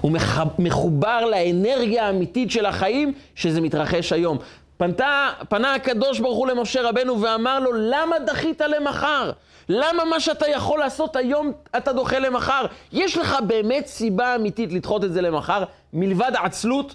הוא 0.00 0.12
מחובר 0.58 1.24
לאנרגיה 1.24 2.06
האמיתית 2.06 2.50
של 2.50 2.66
החיים, 2.66 3.12
שזה 3.34 3.60
מתרחש 3.60 4.12
היום. 4.12 4.38
פנתה, 4.76 5.30
פנה 5.48 5.74
הקדוש 5.74 6.20
ברוך 6.20 6.38
הוא 6.38 6.46
למשה 6.46 6.88
רבנו 6.88 7.20
ואמר 7.20 7.60
לו, 7.60 7.72
למה 7.72 8.18
דחית 8.18 8.60
למחר? 8.60 9.30
למה 9.68 10.04
מה 10.04 10.20
שאתה 10.20 10.48
יכול 10.48 10.78
לעשות 10.78 11.16
היום 11.16 11.52
אתה 11.76 11.92
דוחה 11.92 12.18
למחר? 12.18 12.66
יש 12.92 13.16
לך 13.16 13.36
באמת 13.46 13.86
סיבה 13.86 14.34
אמיתית 14.34 14.72
לדחות 14.72 15.04
את 15.04 15.12
זה 15.12 15.20
למחר, 15.20 15.64
מלבד 15.92 16.32
עצלות 16.42 16.94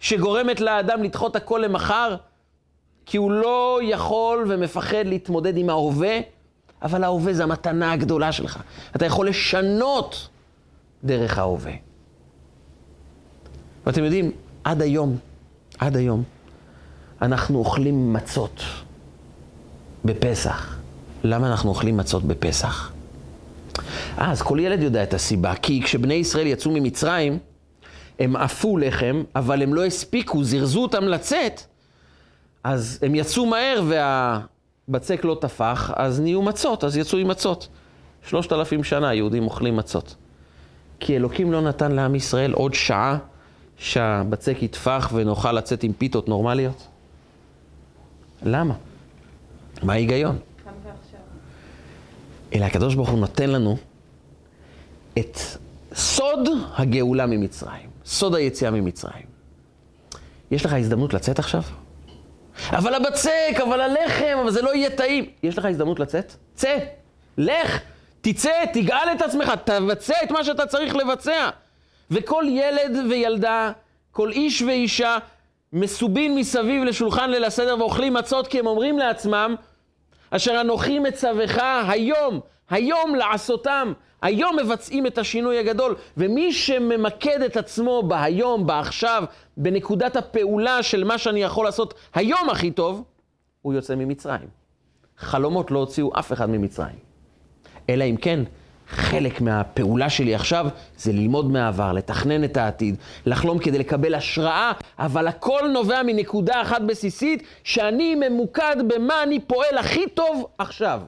שגורמת 0.00 0.60
לאדם 0.60 1.02
לדחות 1.02 1.36
הכל 1.36 1.60
למחר? 1.64 2.16
כי 3.06 3.16
הוא 3.16 3.32
לא 3.32 3.80
יכול 3.82 4.44
ומפחד 4.48 5.04
להתמודד 5.04 5.56
עם 5.56 5.70
ההווה, 5.70 6.18
אבל 6.82 7.04
ההווה 7.04 7.32
זה 7.32 7.42
המתנה 7.42 7.92
הגדולה 7.92 8.32
שלך. 8.32 8.62
אתה 8.96 9.06
יכול 9.06 9.28
לשנות 9.28 10.28
דרך 11.04 11.38
ההווה. 11.38 11.72
ואתם 13.86 14.04
יודעים, 14.04 14.30
עד 14.64 14.82
היום, 14.82 15.16
עד 15.78 15.96
היום, 15.96 16.22
אנחנו 17.24 17.58
אוכלים 17.58 18.12
מצות 18.12 18.62
בפסח. 20.04 20.76
למה 21.24 21.50
אנחנו 21.50 21.70
אוכלים 21.70 21.96
מצות 21.96 22.24
בפסח? 22.24 22.92
אה, 24.18 24.30
אז 24.30 24.42
כל 24.42 24.58
ילד 24.60 24.82
יודע 24.82 25.02
את 25.02 25.14
הסיבה. 25.14 25.54
כי 25.54 25.82
כשבני 25.84 26.14
ישראל 26.14 26.46
יצאו 26.46 26.70
ממצרים, 26.70 27.38
הם 28.18 28.36
עפו 28.36 28.78
לחם, 28.78 29.22
אבל 29.36 29.62
הם 29.62 29.74
לא 29.74 29.84
הספיקו, 29.84 30.44
זירזו 30.44 30.82
אותם 30.82 31.04
לצאת, 31.04 31.60
אז 32.64 32.98
הם 33.02 33.14
יצאו 33.14 33.46
מהר 33.46 33.82
והבצק 33.88 35.24
לא 35.24 35.36
טפח, 35.40 35.90
אז 35.96 36.20
נהיו 36.20 36.42
מצות, 36.42 36.84
אז 36.84 36.96
יצאו 36.96 37.18
עם 37.18 37.28
מצות. 37.28 37.68
שלושת 38.26 38.52
אלפים 38.52 38.84
שנה 38.84 39.14
יהודים 39.14 39.44
אוכלים 39.44 39.76
מצות. 39.76 40.14
כי 41.00 41.16
אלוקים 41.16 41.52
לא 41.52 41.60
נתן 41.60 41.92
לעם 41.92 42.14
ישראל 42.14 42.52
עוד 42.52 42.74
שעה 42.74 43.18
שהבצק 43.76 44.56
יטפח 44.62 45.10
ונוכל 45.14 45.52
לצאת 45.52 45.82
עם 45.82 45.92
פיתות 45.92 46.28
נורמליות? 46.28 46.93
למה? 48.44 48.74
מה 49.82 49.92
ההיגיון? 49.92 50.38
אלא 52.54 52.64
הקדוש 52.64 52.94
ברוך 52.94 53.08
הוא 53.08 53.18
נותן 53.18 53.50
לנו 53.50 53.76
את 55.18 55.38
סוד 55.94 56.48
הגאולה 56.76 57.26
ממצרים, 57.26 57.90
סוד 58.04 58.34
היציאה 58.34 58.70
ממצרים. 58.70 59.26
יש 60.50 60.64
לך 60.64 60.72
הזדמנות 60.72 61.14
לצאת 61.14 61.38
עכשיו? 61.38 61.62
אבל 62.70 62.94
הבצק, 62.94 63.56
אבל 63.62 63.80
הלחם, 63.80 64.38
אבל 64.42 64.50
זה 64.50 64.62
לא 64.62 64.74
יהיה 64.74 64.90
טעים. 64.90 65.26
יש 65.42 65.58
לך 65.58 65.64
הזדמנות 65.64 66.00
לצאת? 66.00 66.32
צא, 66.54 66.78
לך, 67.38 67.80
תצא, 68.20 68.64
תגאל 68.72 69.08
את 69.16 69.22
עצמך, 69.22 69.52
תבצע 69.64 70.14
את 70.24 70.30
מה 70.30 70.44
שאתה 70.44 70.66
צריך 70.66 70.96
לבצע. 70.96 71.50
וכל 72.10 72.44
ילד 72.48 72.96
וילדה, 73.10 73.72
כל 74.12 74.30
איש 74.30 74.62
ואישה, 74.62 75.18
מסובין 75.74 76.34
מסביב 76.34 76.84
לשולחן 76.84 77.30
ליל 77.30 77.44
הסדר 77.44 77.76
ואוכלים 77.78 78.14
מצות 78.14 78.46
כי 78.46 78.58
הם 78.58 78.66
אומרים 78.66 78.98
לעצמם, 78.98 79.54
אשר 80.30 80.60
אנוכי 80.60 80.98
מצווך 80.98 81.52
היום, 81.88 82.40
היום 82.70 83.14
לעשותם, 83.14 83.92
היום 84.22 84.56
מבצעים 84.56 85.06
את 85.06 85.18
השינוי 85.18 85.58
הגדול. 85.58 85.94
ומי 86.16 86.52
שממקד 86.52 87.42
את 87.42 87.56
עצמו 87.56 88.02
בהיום, 88.02 88.66
בעכשיו, 88.66 89.24
בנקודת 89.56 90.16
הפעולה 90.16 90.82
של 90.82 91.04
מה 91.04 91.18
שאני 91.18 91.42
יכול 91.42 91.64
לעשות 91.64 91.94
היום 92.14 92.50
הכי 92.50 92.70
טוב, 92.70 93.04
הוא 93.62 93.74
יוצא 93.74 93.94
ממצרים. 93.94 94.48
חלומות 95.18 95.70
לא 95.70 95.78
הוציאו 95.78 96.18
אף 96.18 96.32
אחד 96.32 96.50
ממצרים. 96.50 96.98
אלא 97.90 98.04
אם 98.04 98.16
כן, 98.16 98.40
חלק 98.88 99.40
מהפעולה 99.40 100.10
שלי 100.10 100.34
עכשיו 100.34 100.66
זה 100.98 101.12
ללמוד 101.12 101.50
מהעבר, 101.50 101.92
לתכנן 101.92 102.44
את 102.44 102.56
העתיד, 102.56 102.96
לחלום 103.26 103.58
כדי 103.58 103.78
לקבל 103.78 104.14
השראה, 104.14 104.72
אבל 104.98 105.26
הכל 105.26 105.60
נובע 105.72 106.02
מנקודה 106.06 106.62
אחת 106.62 106.82
בסיסית, 106.82 107.42
שאני 107.64 108.14
ממוקד 108.14 108.76
במה 108.88 109.22
אני 109.22 109.40
פועל 109.40 109.78
הכי 109.78 110.08
טוב 110.14 110.46
עכשיו. 110.58 111.00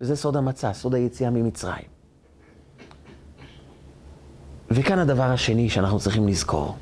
וזה 0.00 0.16
סוד 0.16 0.36
המצע, 0.36 0.72
סוד 0.72 0.94
היציאה 0.94 1.30
ממצרים. 1.30 1.96
וכאן 4.70 4.98
הדבר 4.98 5.22
השני 5.22 5.70
שאנחנו 5.70 5.98
צריכים 5.98 6.28
לזכור. 6.28 6.76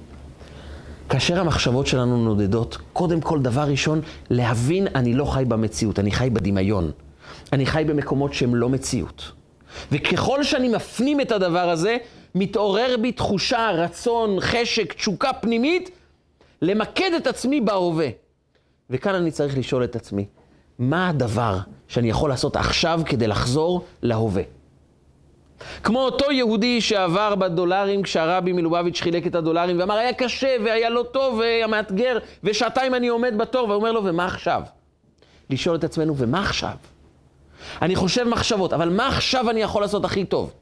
כאשר 1.09 1.41
המחשבות 1.41 1.87
שלנו 1.87 2.25
נודדות, 2.25 2.79
קודם 2.93 3.21
כל, 3.21 3.43
דבר 3.43 3.63
ראשון, 3.63 4.01
להבין 4.31 4.87
אני 4.95 5.15
לא 5.15 5.25
חי 5.25 5.45
במציאות, 5.49 5.99
אני 5.99 6.11
חי 6.11 6.31
בדמיון. 6.31 6.91
אני 7.55 7.67
חי 7.67 7.85
במקומות 7.87 8.35
שהם 8.35 8.55
לא 8.55 8.69
מציאות. 8.69 9.33
וככל 9.93 10.43
שאני 10.43 10.69
מפנים 10.69 11.21
את 11.21 11.33
הדבר 11.33 11.71
הזה, 11.71 11.97
מתעורר 12.35 12.97
בי 13.03 13.13
תחושה, 13.13 13.71
רצון, 13.71 14.41
חשק, 14.41 14.93
תשוקה 14.93 15.33
פנימית, 15.33 15.91
למקד 16.63 17.11
את 17.17 17.27
עצמי 17.27 17.61
בהווה. 17.61 18.09
וכאן 18.91 19.15
אני 19.15 19.31
צריך 19.31 19.59
לשאול 19.59 19.85
את 19.85 19.97
עצמי, 19.97 20.27
מה 20.79 21.09
הדבר 21.09 21.59
שאני 21.89 22.11
יכול 22.11 22.31
לעשות 22.31 22.57
עכשיו 22.57 23.01
כדי 23.07 23.27
לחזור 23.27 23.85
להווה? 24.03 24.43
כמו 25.83 26.01
אותו 26.01 26.33
יהודי 26.33 26.81
שעבר 26.81 27.35
בדולרים 27.35 28.03
כשהרבי 28.03 28.53
מלובביץ' 28.53 29.01
חילק 29.01 29.27
את 29.27 29.35
הדולרים 29.35 29.79
ואמר, 29.79 29.95
היה 29.95 30.13
קשה 30.13 30.57
והיה 30.65 30.91
לא 30.91 31.05
טוב 31.13 31.35
והיה 31.35 31.67
מאתגר, 31.67 32.19
ושעתיים 32.45 32.95
אני 32.95 33.09
עומד 33.09 33.35
בתור, 33.39 33.69
ואומר 33.69 33.93
לו, 33.93 34.05
ומה 34.05 34.27
עכשיו? 34.27 34.63
לשאול 35.51 35.77
את 35.77 35.85
עצמנו, 35.85 36.17
ומה 36.17 36.41
עכשיו? 36.41 36.75
אני 37.83 37.97
חושב 37.97 38.25
מחשבות, 38.29 38.73
אבל 38.73 38.89
מה 38.89 39.09
עכשיו 39.09 39.51
אני 39.51 39.61
יכול 39.61 39.83
לעשות 39.83 40.05
הכי 40.05 40.25
טוב? 40.25 40.53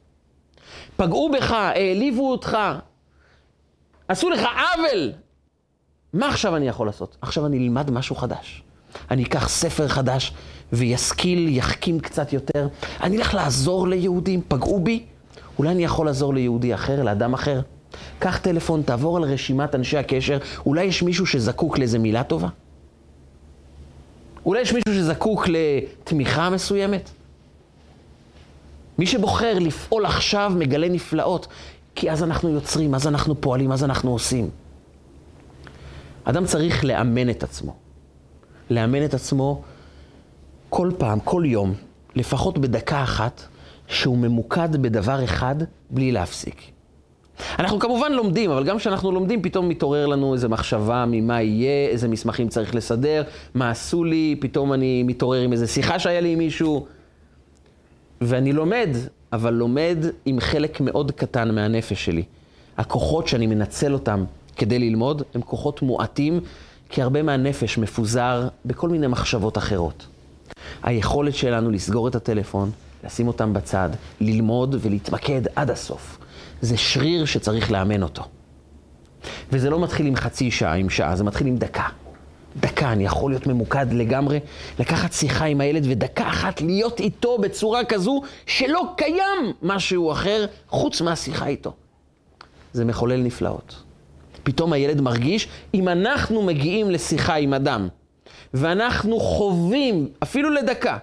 פגעו 0.95 1.31
בך, 1.31 1.51
העליבו 1.51 2.31
אותך, 2.31 2.57
עשו 4.07 4.29
לך 4.29 4.41
עוול. 4.41 5.11
מה 6.13 6.29
עכשיו 6.29 6.55
אני 6.55 6.67
יכול 6.67 6.87
לעשות? 6.87 7.17
עכשיו 7.21 7.45
אני 7.45 7.57
אלמד 7.57 7.91
משהו 7.91 8.15
חדש. 8.15 8.63
אני 9.11 9.23
אקח 9.23 9.49
ספר 9.49 9.87
חדש 9.87 10.33
וישכיל, 10.73 11.47
יחכים 11.49 11.99
קצת 11.99 12.33
יותר. 12.33 12.67
אני 13.01 13.17
אלך 13.17 13.33
לעזור 13.33 13.87
ליהודים, 13.87 14.41
פגעו 14.47 14.79
בי, 14.79 15.03
אולי 15.59 15.69
אני 15.69 15.83
יכול 15.83 16.05
לעזור 16.05 16.33
ליהודי 16.33 16.73
אחר, 16.73 17.03
לאדם 17.03 17.33
אחר. 17.33 17.61
קח 18.19 18.37
טלפון, 18.37 18.81
תעבור 18.81 19.17
על 19.17 19.23
רשימת 19.23 19.75
אנשי 19.75 19.97
הקשר, 19.97 20.37
אולי 20.65 20.83
יש 20.83 21.03
מישהו 21.03 21.25
שזקוק 21.25 21.77
לאיזה 21.77 21.99
מילה 21.99 22.23
טובה? 22.23 22.47
אולי 24.45 24.61
יש 24.61 24.73
מישהו 24.73 24.93
שזקוק 24.93 25.45
לתמיכה 25.47 26.49
מסוימת? 26.49 27.09
מי 28.97 29.05
שבוחר 29.07 29.59
לפעול 29.59 30.05
עכשיו 30.05 30.51
מגלה 30.55 30.89
נפלאות, 30.89 31.47
כי 31.95 32.11
אז 32.11 32.23
אנחנו 32.23 32.49
יוצרים, 32.49 32.95
אז 32.95 33.07
אנחנו 33.07 33.41
פועלים, 33.41 33.71
אז 33.71 33.83
אנחנו 33.83 34.11
עושים. 34.11 34.49
אדם 36.23 36.45
צריך 36.45 36.85
לאמן 36.85 37.29
את 37.29 37.43
עצמו. 37.43 37.75
לאמן 38.69 39.05
את 39.05 39.13
עצמו 39.13 39.61
כל 40.69 40.91
פעם, 40.97 41.19
כל 41.19 41.43
יום, 41.45 41.73
לפחות 42.15 42.57
בדקה 42.57 43.03
אחת, 43.03 43.41
שהוא 43.87 44.17
ממוקד 44.17 44.75
בדבר 44.81 45.23
אחד 45.23 45.55
בלי 45.89 46.11
להפסיק. 46.11 46.72
אנחנו 47.59 47.79
כמובן 47.79 48.11
לומדים, 48.11 48.51
אבל 48.51 48.63
גם 48.63 48.77
כשאנחנו 48.77 49.11
לומדים, 49.11 49.41
פתאום 49.41 49.69
מתעורר 49.69 50.05
לנו 50.05 50.33
איזו 50.33 50.49
מחשבה 50.49 51.05
ממה 51.07 51.41
יהיה, 51.41 51.89
איזה 51.89 52.07
מסמכים 52.07 52.47
צריך 52.47 52.75
לסדר, 52.75 53.23
מה 53.53 53.69
עשו 53.69 54.03
לי, 54.03 54.35
פתאום 54.39 54.73
אני 54.73 55.03
מתעורר 55.03 55.41
עם 55.41 55.51
איזו 55.51 55.67
שיחה 55.67 55.99
שהיה 55.99 56.21
לי 56.21 56.33
עם 56.33 56.37
מישהו. 56.37 56.85
ואני 58.21 58.53
לומד, 58.53 58.89
אבל 59.33 59.53
לומד 59.53 59.97
עם 60.25 60.39
חלק 60.39 60.81
מאוד 60.81 61.11
קטן 61.11 61.55
מהנפש 61.55 62.05
שלי. 62.05 62.23
הכוחות 62.77 63.27
שאני 63.27 63.47
מנצל 63.47 63.93
אותם 63.93 64.23
כדי 64.55 64.79
ללמוד 64.79 65.21
הם 65.35 65.41
כוחות 65.41 65.81
מועטים, 65.81 66.39
כי 66.89 67.01
הרבה 67.01 67.23
מהנפש 67.23 67.77
מפוזר 67.77 68.47
בכל 68.65 68.89
מיני 68.89 69.07
מחשבות 69.07 69.57
אחרות. 69.57 70.05
היכולת 70.83 71.35
שלנו 71.35 71.69
לסגור 71.69 72.07
את 72.07 72.15
הטלפון, 72.15 72.71
לשים 73.03 73.27
אותם 73.27 73.53
בצד, 73.53 73.89
ללמוד 74.21 74.75
ולהתמקד 74.81 75.41
עד 75.55 75.71
הסוף. 75.71 76.17
זה 76.63 76.77
שריר 76.77 77.25
שצריך 77.25 77.71
לאמן 77.71 78.03
אותו. 78.03 78.23
וזה 79.51 79.69
לא 79.69 79.79
מתחיל 79.79 80.05
עם 80.05 80.15
חצי 80.15 80.51
שעה, 80.51 80.73
עם 80.73 80.89
שעה, 80.89 81.15
זה 81.15 81.23
מתחיל 81.23 81.47
עם 81.47 81.57
דקה. 81.57 81.87
דקה, 82.59 82.91
אני 82.91 83.05
יכול 83.05 83.31
להיות 83.31 83.47
ממוקד 83.47 83.85
לגמרי, 83.91 84.39
לקחת 84.79 85.13
שיחה 85.13 85.45
עם 85.45 85.61
הילד 85.61 85.83
ודקה 85.89 86.29
אחת 86.29 86.61
להיות 86.61 86.99
איתו 86.99 87.37
בצורה 87.37 87.85
כזו 87.85 88.21
שלא 88.45 88.83
קיים 88.97 89.53
משהו 89.61 90.11
אחר 90.11 90.45
חוץ 90.67 91.01
מהשיחה 91.01 91.47
איתו. 91.47 91.73
זה 92.73 92.85
מחולל 92.85 93.21
נפלאות. 93.21 93.75
פתאום 94.43 94.73
הילד 94.73 95.01
מרגיש, 95.01 95.47
אם 95.73 95.87
אנחנו 95.87 96.41
מגיעים 96.41 96.91
לשיחה 96.91 97.35
עם 97.35 97.53
אדם, 97.53 97.87
ואנחנו 98.53 99.19
חווים, 99.19 100.09
אפילו 100.23 100.49
לדקה, 100.49 100.97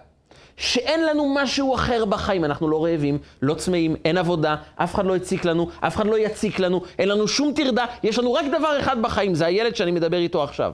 שאין 0.61 1.07
לנו 1.07 1.35
משהו 1.35 1.75
אחר 1.75 2.05
בחיים, 2.05 2.45
אנחנו 2.45 2.69
לא 2.69 2.85
רעבים, 2.85 3.19
לא 3.43 3.55
צמאים, 3.55 3.97
אין 4.05 4.19
עבודה, 4.19 4.57
אף 4.77 4.95
אחד 4.95 5.07
לא 5.07 5.17
הציק 5.17 5.45
לנו, 5.45 5.69
אף 5.81 5.97
אחד 5.97 6.07
לא 6.07 6.19
יציק 6.19 6.59
לנו, 6.59 6.83
אין 6.99 7.09
לנו 7.09 7.29
שום 7.29 7.53
טרדה, 7.57 7.85
יש 8.03 8.19
לנו 8.19 8.33
רק 8.33 8.45
דבר 8.59 8.81
אחד 8.81 9.03
בחיים, 9.03 9.35
זה 9.35 9.47
הילד 9.47 9.77
שאני 9.77 9.91
מדבר 9.91 10.17
איתו 10.17 10.43
עכשיו. 10.43 10.73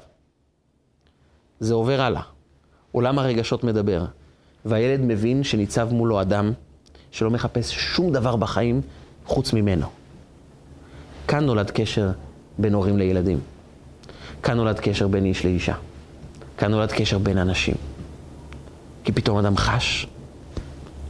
זה 1.61 1.75
עובר 1.75 2.01
הלאה. 2.01 2.22
עולם 2.92 3.18
הרגשות 3.18 3.64
מדבר, 3.64 4.05
והילד 4.64 5.01
מבין 5.01 5.42
שניצב 5.42 5.92
מולו 5.92 6.20
אדם 6.20 6.53
שלא 7.11 7.31
מחפש 7.31 7.70
שום 7.75 8.12
דבר 8.12 8.37
בחיים 8.37 8.81
חוץ 9.27 9.53
ממנו. 9.53 9.87
כאן 11.29 11.44
נולד 11.44 11.70
קשר 11.70 12.11
בין 12.59 12.75
הורים 12.75 12.99
לילדים. 12.99 13.40
כאן 14.42 14.57
נולד 14.57 14.81
קשר 14.81 15.09
בין 15.09 15.25
איש 15.25 15.44
לאישה. 15.44 15.75
כאן 16.59 16.70
נולד 16.70 16.92
קשר 16.92 17.18
בין 17.18 17.38
אנשים. 17.38 17.75
כי 19.07 19.12
פתאום 19.12 19.38
אדם 19.38 19.57
חש 19.57 20.07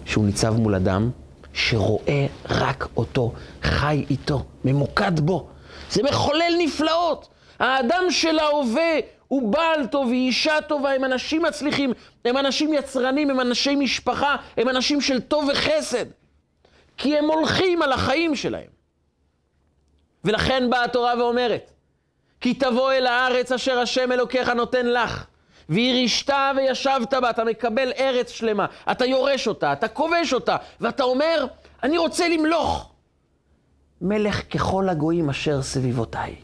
שהוא 0.04 0.24
ניצב 0.24 0.56
מול 0.56 0.74
אדם 0.74 1.10
שרואה 1.52 2.26
רק 2.48 2.88
אותו, 2.96 3.32
חי 3.62 4.04
איתו, 4.10 4.44
ממוקד 4.64 5.20
בו. 5.20 5.48
זה 5.90 6.02
מחולל 6.02 6.54
נפלאות. 6.58 7.28
האדם 7.58 8.04
של 8.10 8.38
ההווה 8.38 8.98
הוא 9.28 9.52
בעל 9.52 9.86
טוב, 9.86 10.08
היא 10.08 10.26
אישה 10.26 10.60
טובה, 10.68 10.92
הם 10.92 11.04
אנשים 11.04 11.42
מצליחים, 11.42 11.92
הם 12.24 12.36
אנשים 12.36 12.74
יצרנים, 12.74 13.30
הם 13.30 13.40
אנשי 13.40 13.76
משפחה, 13.76 14.36
הם 14.56 14.68
אנשים 14.68 15.00
של 15.00 15.20
טוב 15.20 15.48
וחסד. 15.52 16.06
כי 16.96 17.18
הם 17.18 17.24
הולכים 17.24 17.82
על 17.82 17.92
החיים 17.92 18.36
שלהם. 18.36 18.70
ולכן 20.24 20.70
באה 20.70 20.84
התורה 20.84 21.14
ואומרת, 21.18 21.70
כי 22.40 22.54
תבוא 22.54 22.92
אל 22.92 23.06
הארץ 23.06 23.52
אשר 23.52 23.78
השם 23.78 24.12
אלוקיך 24.12 24.48
נותן 24.48 24.86
לך, 24.86 25.24
וירישת 25.68 26.32
וישבת 26.56 27.14
בה, 27.14 27.30
אתה 27.30 27.44
מקבל 27.44 27.92
ארץ 27.98 28.30
שלמה, 28.30 28.66
אתה 28.90 29.04
יורש 29.04 29.48
אותה, 29.48 29.72
אתה 29.72 29.88
כובש 29.88 30.32
אותה, 30.32 30.56
ואתה 30.80 31.02
אומר, 31.02 31.46
אני 31.82 31.98
רוצה 31.98 32.28
למלוך. 32.28 32.90
מלך 34.00 34.42
ככל 34.50 34.88
הגויים 34.88 35.30
אשר 35.30 35.62
סביבותיי. 35.62 36.34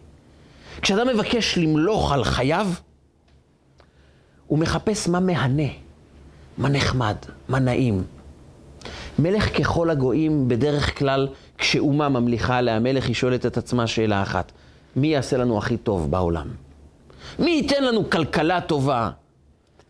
כשאדם 0.83 1.09
מבקש 1.09 1.59
למלוך 1.59 2.13
על 2.13 2.25
חייו, 2.25 2.67
הוא 4.47 4.59
מחפש 4.59 5.09
מה 5.09 5.21
מהנה, 5.21 5.69
מה 6.59 6.69
נחמד, 6.69 7.17
מה 7.49 7.59
נעים. 7.59 8.05
מלך 9.19 9.59
ככל 9.59 9.91
הגויים, 9.91 10.49
בדרך 10.49 10.99
כלל, 10.99 11.29
כשאומה 11.59 12.09
ממליכה 12.09 12.57
עליה 12.57 12.79
מלך, 12.79 13.07
היא 13.07 13.15
שואלת 13.15 13.47
את 13.47 13.57
עצמה 13.57 13.87
שאלה 13.87 14.23
אחת, 14.23 14.53
מי 14.97 15.07
יעשה 15.07 15.37
לנו 15.37 15.59
הכי 15.59 15.77
טוב 15.77 16.11
בעולם? 16.11 16.49
מי 17.39 17.51
ייתן 17.51 17.85
לנו 17.85 18.11
כלכלה 18.11 18.61
טובה, 18.61 19.11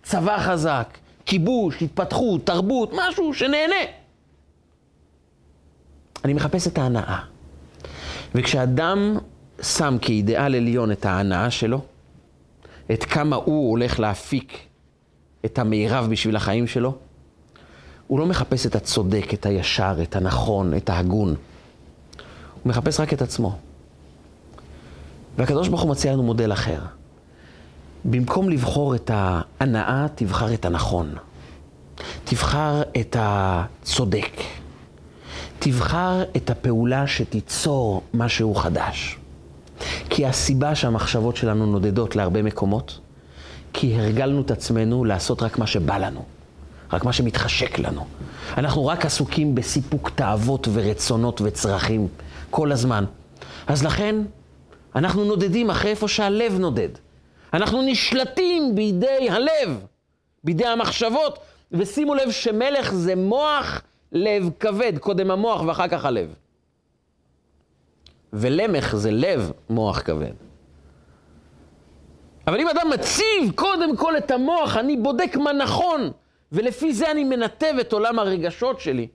צבא 0.02 0.38
חזק, 0.38 0.98
כיבוש, 1.26 1.83
התפתחות, 1.83 2.46
תרבות, 2.46 2.92
משהו 2.94 3.35
שנהנה? 3.35 3.76
אני 6.24 6.33
מחפש 6.33 6.66
את 6.66 6.78
ההנאה. 6.78 7.18
וכשאדם 8.35 9.18
שם 9.62 9.96
כאידיאל 10.02 10.55
עליון 10.55 10.92
את 10.92 11.05
ההנאה 11.05 11.50
שלו, 11.50 11.81
את 12.92 13.05
כמה 13.05 13.37
הוא 13.37 13.70
הולך 13.70 14.00
להפיק 14.00 14.59
את 15.44 15.59
המירב 15.59 16.11
בשביל 16.11 16.37
החיים 16.37 16.66
שלו, 16.66 16.94
הוא 18.07 18.18
לא 18.18 18.26
מחפש 18.26 18.66
את 18.66 18.74
הצודק, 18.74 19.35
את 19.35 19.46
הישר, 19.46 19.96
את 20.02 20.16
הנכון, 20.16 20.76
את 20.76 20.90
ההגון. 20.90 21.28
הוא 21.28 21.37
מחפש 22.70 23.00
רק 23.00 23.12
את 23.12 23.22
עצמו. 23.22 23.59
והקדוש 25.38 25.68
ברוך 25.68 25.83
הוא 25.83 25.90
מציע 25.90 26.12
לנו 26.12 26.22
מודל 26.22 26.52
אחר. 26.52 26.81
במקום 28.04 28.48
לבחור 28.48 28.94
את 28.94 29.10
ההנאה, 29.14 30.06
תבחר 30.14 30.54
את 30.54 30.64
הנכון. 30.64 31.14
תבחר 32.24 32.82
את 33.00 33.16
הצודק. 33.20 34.40
תבחר 35.58 36.22
את 36.36 36.50
הפעולה 36.50 37.06
שתיצור 37.06 38.02
משהו 38.14 38.54
חדש. 38.54 39.18
כי 40.10 40.26
הסיבה 40.26 40.74
שהמחשבות 40.74 41.36
שלנו 41.36 41.66
נודדות 41.66 42.16
להרבה 42.16 42.42
מקומות, 42.42 42.98
כי 43.72 43.98
הרגלנו 43.98 44.40
את 44.40 44.50
עצמנו 44.50 45.04
לעשות 45.04 45.42
רק 45.42 45.58
מה 45.58 45.66
שבא 45.66 45.98
לנו, 45.98 46.24
רק 46.92 47.04
מה 47.04 47.12
שמתחשק 47.12 47.78
לנו. 47.78 48.06
אנחנו 48.56 48.86
רק 48.86 49.06
עסוקים 49.06 49.54
בסיפוק 49.54 50.10
תאוות 50.14 50.68
ורצונות 50.72 51.40
וצרכים 51.44 52.08
כל 52.50 52.72
הזמן. 52.72 53.04
אז 53.66 53.85
לכן, 53.85 54.16
אנחנו 54.96 55.24
נודדים 55.24 55.70
אחרי 55.70 55.90
איפה 55.90 56.08
שהלב 56.08 56.58
נודד. 56.58 56.88
אנחנו 57.53 57.83
נשלטים 57.83 58.75
בידי 58.75 59.31
הלב, 59.31 59.87
בידי 60.44 60.67
המחשבות, 60.67 61.38
ושימו 61.73 62.15
לב 62.15 62.31
שמלך 62.31 62.94
זה 62.94 63.17
מוח 63.17 63.83
לב 64.13 64.50
כבד, 64.61 64.98
קודם 64.98 65.31
המוח 65.31 65.63
ואחר 65.63 65.88
כך 65.88 66.05
הלב. 66.05 66.35
ולמך 68.33 68.96
זה 68.96 69.11
לב 69.11 69.53
מוח 69.71 70.00
כבד. 70.00 70.33
אבל 72.46 72.61
אם 72.61 72.69
אדם 72.69 72.90
מציב 72.94 73.53
קודם 73.55 73.96
כל 73.96 74.17
את 74.17 74.31
המוח, 74.31 74.77
אני 74.77 74.96
בודק 74.96 75.37
מה 75.37 75.53
נכון, 75.53 76.11
ולפי 76.53 76.92
זה 76.94 77.11
אני 77.11 77.25
מנתב 77.25 77.75
את 77.81 77.92
עולם 77.92 78.19
הרגשות 78.19 78.81
שלי, 78.81 79.09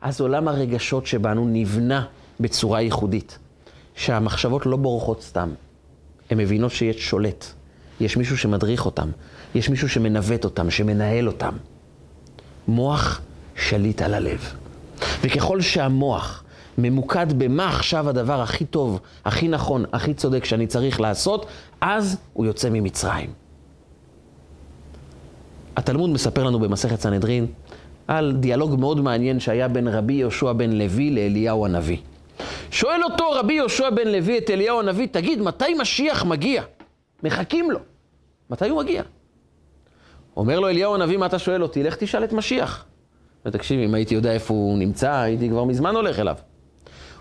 אז 0.00 0.20
עולם 0.20 0.48
הרגשות 0.48 1.06
שבנו 1.06 1.46
נבנה 1.48 2.06
בצורה 2.40 2.80
ייחודית, 2.80 3.38
שהמחשבות 3.94 4.66
לא 4.66 4.76
בורחות 4.76 5.22
סתם. 5.22 5.54
הן 6.30 6.38
מבינות 6.38 6.72
שיש 6.72 7.10
שולט, 7.10 7.46
יש 8.00 8.16
מישהו 8.16 8.38
שמדריך 8.38 8.86
אותם, 8.86 9.08
יש 9.54 9.68
מישהו 9.68 9.88
שמנווט 9.88 10.44
אותם, 10.44 10.70
שמנהל 10.70 11.26
אותם. 11.26 11.54
מוח 12.68 13.20
שליט 13.56 14.02
על 14.02 14.14
הלב. 14.14 14.54
וככל 15.22 15.60
שהמוח 15.60 16.44
ממוקד 16.78 17.32
במה 17.38 17.68
עכשיו 17.68 18.08
הדבר 18.08 18.42
הכי 18.42 18.64
טוב, 18.64 19.00
הכי 19.24 19.48
נכון, 19.48 19.84
הכי 19.92 20.14
צודק 20.14 20.44
שאני 20.44 20.66
צריך 20.66 21.00
לעשות, 21.00 21.46
אז 21.80 22.16
הוא 22.32 22.46
יוצא 22.46 22.68
ממצרים. 22.70 23.30
התלמוד 25.76 26.10
מספר 26.10 26.44
לנו 26.44 26.58
במסכת 26.58 27.00
סנהדרין 27.00 27.46
על 28.08 28.36
דיאלוג 28.40 28.80
מאוד 28.80 29.00
מעניין 29.00 29.40
שהיה 29.40 29.68
בין 29.68 29.88
רבי 29.88 30.12
יהושע 30.12 30.52
בן 30.52 30.70
לוי 30.70 31.10
לאליהו 31.10 31.66
הנביא. 31.66 31.98
שואל 32.70 33.04
אותו 33.04 33.30
רבי 33.30 33.54
יהושע 33.54 33.90
בן 33.90 34.08
לוי 34.08 34.38
את 34.38 34.50
אליהו 34.50 34.80
הנביא, 34.80 35.06
תגיד, 35.06 35.42
מתי 35.42 35.74
משיח 35.74 36.24
מגיע? 36.24 36.62
מחכים 37.22 37.70
לו. 37.70 37.78
מתי 38.50 38.68
הוא 38.68 38.82
מגיע? 38.82 39.02
אומר 40.36 40.60
לו 40.60 40.68
אליהו 40.68 40.94
הנביא, 40.94 41.16
מה 41.16 41.26
אתה 41.26 41.38
שואל 41.38 41.62
אותי? 41.62 41.82
לך 41.82 41.96
תשאל 41.96 42.24
את 42.24 42.32
משיח. 42.32 42.84
ותקשיב, 43.46 43.80
אם 43.80 43.94
הייתי 43.94 44.14
יודע 44.14 44.32
איפה 44.32 44.54
הוא 44.54 44.78
נמצא, 44.78 45.12
הייתי 45.12 45.48
כבר 45.48 45.64
מזמן 45.64 45.94
הולך 45.94 46.18
אליו. 46.18 46.36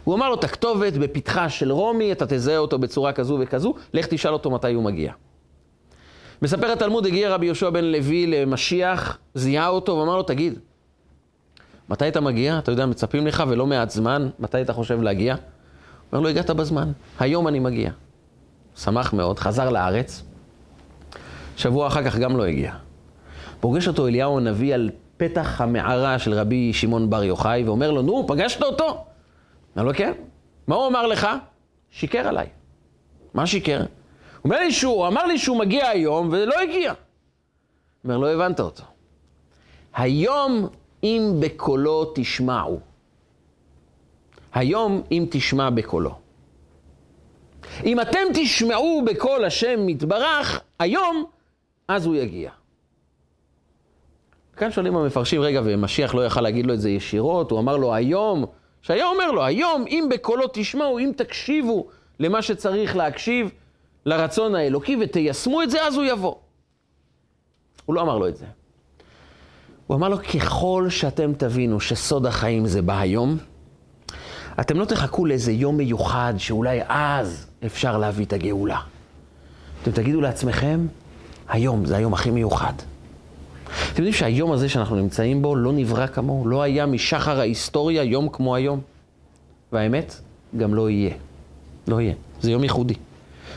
הוא 0.04 0.16
אמר 0.16 0.30
לו, 0.30 0.36
את 0.36 0.44
הכתובת 0.44 0.94
בפתחה 0.94 1.50
של 1.50 1.72
רומי, 1.72 2.12
אתה 2.12 2.26
תזהה 2.26 2.58
אותו 2.58 2.80
בצורה 2.80 3.14
כזו 3.14 3.38
וכזו, 3.42 3.74
לך 3.94 4.08
תשאל 4.08 4.34
אותו 4.34 4.52
מתי 4.52 4.74
הוא 4.74 4.84
מגיע. 4.84 5.14
מספר 6.42 6.72
התלמוד, 6.72 7.06
הגיע 7.06 7.30
רבי 7.30 7.46
יהושע 7.46 7.70
בן 7.70 7.86
לוי 7.86 8.28
למשיח, 8.28 9.18
זיהה 9.34 9.68
אותו 9.68 9.98
ואמר 9.98 10.16
לו, 10.16 10.24
תגיד, 10.24 10.60
מתי 11.90 12.08
אתה 12.08 12.22
מגיע? 12.22 12.60
אתה 12.60 12.72
יודע, 12.72 12.86
מצפים 12.86 13.28
לך 13.28 13.44
ולא 13.48 13.66
מעט 13.66 13.90
זמן, 13.90 14.30
מתי 14.40 14.62
אתה 14.62 14.74
חושב 14.74 15.02
להגיע? 15.02 15.36
אומר 16.12 16.24
לו, 16.24 16.30
הגעת 16.30 16.50
בזמן, 16.50 16.92
היום 17.20 17.48
אני 17.48 17.60
מגיע. 17.60 17.92
שמח 18.76 19.14
מאוד, 19.14 19.40
חזר 19.40 19.70
לארץ, 19.70 20.24
שבוע 21.58 21.88
אחר 21.88 22.04
כך 22.04 22.18
גם 22.18 22.38
לא 22.38 22.44
הגיע. 22.46 22.74
פוגש 23.60 23.88
אותו 23.88 24.08
אליהו 24.08 24.38
הנביא 24.38 24.74
על 24.74 24.90
פתח 25.18 25.62
המערה 25.62 26.20
של 26.20 26.34
רבי 26.34 26.74
שמעון 26.74 27.10
בר 27.10 27.24
יוחאי, 27.24 27.64
ואומר 27.64 27.92
לו, 27.92 28.02
נו, 28.02 28.28
פגשת 28.28 28.64
אותו? 28.64 29.06
אומר 29.76 29.88
לו, 29.88 29.94
כן. 29.94 30.12
מה 30.68 30.76
הוא 30.76 30.88
אמר 30.88 31.08
לך? 31.08 31.28
שיקר 31.92 32.28
עליי. 32.28 32.48
מה 33.34 33.48
שיקר? 33.48 33.80
הוא 33.80 33.86
אומר 34.44 34.58
לי 34.60 34.72
שהוא, 34.72 35.08
אמר 35.08 35.26
לי 35.26 35.38
שהוא 35.38 35.60
מגיע 35.60 35.88
היום, 35.88 36.30
ולא 36.32 36.54
הגיע. 36.62 36.94
אומר, 38.04 38.18
לא 38.18 38.34
הבנת 38.34 38.60
אותו. 38.60 38.84
היום 39.94 40.68
אם 41.06 41.34
בקולו 41.40 42.12
תשמעו. 42.16 42.80
היום 44.54 45.02
אם 45.12 45.26
תשמע 45.32 45.70
בקולו. 45.70 46.16
אם 47.86 48.02
אתם 48.02 48.20
תשמעו 48.34 49.04
בקול 49.06 49.46
השם 49.46 49.86
מתברך, 49.86 50.62
היום, 50.80 51.26
אז 51.88 52.06
הוא 52.06 52.16
יגיע. 52.16 52.52
כאן 54.58 54.72
שואלים 54.72 54.98
המפרשים, 54.98 55.42
רגע, 55.42 55.62
ומשיח 55.66 56.16
לא 56.16 56.26
יכל 56.26 56.42
להגיד 56.42 56.66
לו 56.66 56.74
את 56.74 56.82
זה 56.82 56.90
ישירות, 56.90 57.52
הוא 57.52 57.60
אמר 57.60 57.78
לו 57.78 57.94
היום, 57.94 58.46
שהיה 58.82 59.08
אומר 59.08 59.32
לו, 59.32 59.46
היום 59.46 59.86
אם 59.88 60.08
בקולו 60.10 60.46
תשמעו, 60.54 61.00
אם 61.00 61.12
תקשיבו 61.18 61.88
למה 62.20 62.42
שצריך 62.42 62.96
להקשיב, 62.96 63.52
לרצון 64.06 64.56
האלוקי 64.56 64.98
ותיישמו 65.02 65.62
את 65.62 65.70
זה, 65.70 65.88
אז 65.88 65.96
הוא 65.96 66.04
יבוא. 66.04 66.36
הוא 67.86 67.96
לא 67.96 68.02
אמר 68.02 68.18
לו 68.18 68.28
את 68.28 68.38
זה. 68.38 68.46
הוא 69.88 69.98
אמר 69.98 70.10
לו, 70.10 70.18
ככל 70.18 70.88
שאתם 70.90 71.34
תבינו 71.38 71.80
שסוד 71.80 72.26
החיים 72.26 72.66
זה 72.66 72.82
בא 72.82 73.00
היום, 73.00 73.38
אתם 74.60 74.80
לא 74.80 74.86
תחכו 74.86 75.26
לאיזה 75.26 75.52
יום 75.52 75.78
מיוחד 75.78 76.34
שאולי 76.38 76.80
אז 76.88 77.48
אפשר 77.66 77.98
להביא 77.98 78.26
את 78.26 78.34
הגאולה. 78.34 78.80
אתם 79.84 79.92
תגידו 79.92 80.22
לעצמכם, 80.22 80.88
היום 81.50 81.86
זה 81.86 81.98
היום 81.98 82.14
הכי 82.14 82.32
מיוחד. 82.32 82.74
אתם 83.64 84.02
יודעים 84.02 84.14
שהיום 84.14 84.52
הזה 84.52 84.70
שאנחנו 84.70 84.96
נמצאים 84.96 85.42
בו 85.42 85.56
לא 85.56 85.72
נברא 85.72 86.08
כמוהו, 86.08 86.48
לא 86.48 86.62
היה 86.62 86.86
משחר 86.86 87.40
ההיסטוריה 87.40 88.04
יום 88.04 88.30
כמו 88.30 88.56
היום. 88.56 88.82
והאמת, 89.72 90.16
גם 90.58 90.74
לא 90.74 90.90
יהיה. 90.90 91.14
לא 91.88 92.02
יהיה. 92.02 92.14
זה 92.42 92.52
יום 92.52 92.64
ייחודי. 92.64 92.94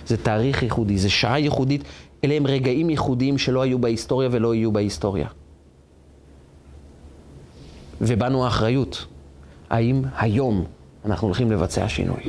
זה 0.07 0.17
תאריך 0.17 0.63
ייחודי, 0.63 0.99
זה 0.99 1.11
שעה 1.11 1.39
ייחודית. 1.39 1.85
אלה 2.25 2.35
הם 2.35 2.47
רגעים 2.47 2.91
ייחודיים 2.91 3.39
שלא 3.39 3.63
היו 3.63 3.79
בהיסטוריה 3.79 4.29
ולא 4.33 4.55
יהיו 4.55 4.73
בהיסטוריה. 4.73 5.29
ובאנו 8.01 8.45
האחריות. 8.45 9.07
האם 9.71 10.03
היום 10.17 10.65
אנחנו 11.05 11.27
הולכים 11.27 11.51
לבצע 11.51 11.89
שינוי? 11.89 12.23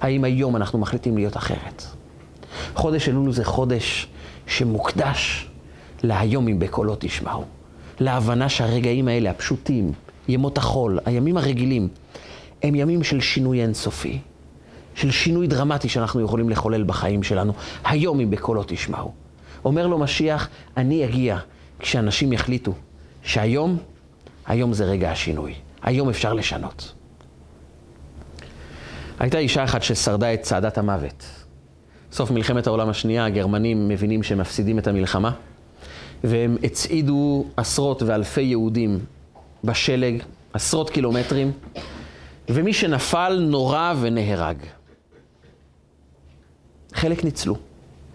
האם 0.00 0.24
היום 0.24 0.56
אנחנו 0.56 0.78
מחליטים 0.78 1.16
להיות 1.16 1.36
אחרת? 1.36 1.82
חודש 2.74 3.08
אלול 3.08 3.32
זה 3.32 3.44
חודש 3.44 4.06
שמוקדש 4.46 5.48
להיום 6.02 6.48
אם 6.48 6.58
בקולו 6.58 6.96
תשמעו. 6.98 7.44
להבנה 8.00 8.48
שהרגעים 8.48 9.08
האלה, 9.08 9.30
הפשוטים, 9.30 9.92
ימות 10.28 10.58
החול, 10.58 10.98
הימים 11.04 11.36
הרגילים, 11.36 11.88
הם 12.62 12.74
ימים 12.74 13.02
של 13.02 13.20
שינוי 13.20 13.62
אינסופי. 13.62 14.18
של 14.94 15.10
שינוי 15.10 15.46
דרמטי 15.46 15.88
שאנחנו 15.88 16.20
יכולים 16.20 16.50
לחולל 16.50 16.82
בחיים 16.82 17.22
שלנו. 17.22 17.52
היום 17.84 18.20
אם 18.20 18.30
בקולו 18.30 18.62
תשמעו. 18.66 19.12
אומר 19.64 19.86
לו 19.86 19.98
משיח, 19.98 20.48
אני 20.76 21.04
אגיע 21.04 21.38
כשאנשים 21.78 22.32
יחליטו 22.32 22.72
שהיום, 23.22 23.78
היום 24.46 24.72
זה 24.72 24.84
רגע 24.84 25.10
השינוי. 25.10 25.54
היום 25.82 26.08
אפשר 26.08 26.34
לשנות. 26.34 26.92
הייתה 29.18 29.38
אישה 29.38 29.64
אחת 29.64 29.82
ששרדה 29.82 30.34
את 30.34 30.42
צעדת 30.42 30.78
המוות. 30.78 31.24
סוף 32.12 32.30
מלחמת 32.30 32.66
העולם 32.66 32.88
השנייה, 32.88 33.24
הגרמנים 33.24 33.88
מבינים 33.88 34.22
שהם 34.22 34.38
מפסידים 34.38 34.78
את 34.78 34.86
המלחמה. 34.86 35.30
והם 36.24 36.56
הצעידו 36.62 37.44
עשרות 37.56 38.02
ואלפי 38.02 38.42
יהודים 38.42 38.98
בשלג, 39.64 40.22
עשרות 40.52 40.90
קילומטרים, 40.90 41.52
ומי 42.48 42.72
שנפל 42.72 43.46
נורה 43.50 43.94
ונהרג. 44.00 44.56
חלק 46.92 47.24
ניצלו. 47.24 47.56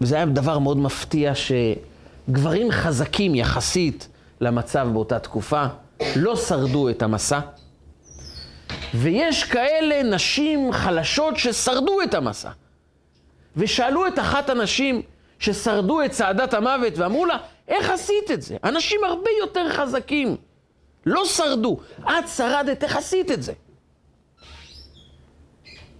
וזה 0.00 0.16
היה 0.16 0.26
דבר 0.26 0.58
מאוד 0.58 0.78
מפתיע 0.78 1.32
שגברים 1.34 2.70
חזקים 2.70 3.34
יחסית 3.34 4.08
למצב 4.40 4.88
באותה 4.92 5.18
תקופה 5.18 5.66
לא 6.16 6.36
שרדו 6.36 6.88
את 6.88 7.02
המסע. 7.02 7.40
ויש 8.94 9.44
כאלה 9.44 10.02
נשים 10.02 10.72
חלשות 10.72 11.36
ששרדו 11.36 12.02
את 12.02 12.14
המסע. 12.14 12.50
ושאלו 13.56 14.06
את 14.06 14.18
אחת 14.18 14.50
הנשים 14.50 15.02
ששרדו 15.38 16.04
את 16.04 16.10
צעדת 16.10 16.54
המוות 16.54 16.98
ואמרו 16.98 17.26
לה, 17.26 17.36
איך 17.68 17.90
עשית 17.90 18.30
את 18.32 18.42
זה? 18.42 18.56
אנשים 18.64 19.04
הרבה 19.04 19.30
יותר 19.40 19.72
חזקים 19.72 20.36
לא 21.06 21.24
שרדו. 21.24 21.76
את 22.00 22.28
שרדת, 22.36 22.84
איך 22.84 22.96
עשית 22.96 23.30
את 23.30 23.42
זה? 23.42 23.52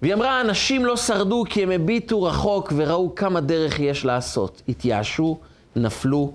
והיא 0.02 0.14
אמרה, 0.14 0.40
אנשים 0.40 0.84
לא 0.84 0.96
שרדו 0.96 1.44
כי 1.50 1.62
הם 1.62 1.70
הביטו 1.70 2.22
רחוק 2.22 2.72
וראו 2.76 3.14
כמה 3.14 3.40
דרך 3.40 3.80
יש 3.80 4.04
לעשות. 4.04 4.62
התייאשו, 4.68 5.38
נפלו 5.76 6.32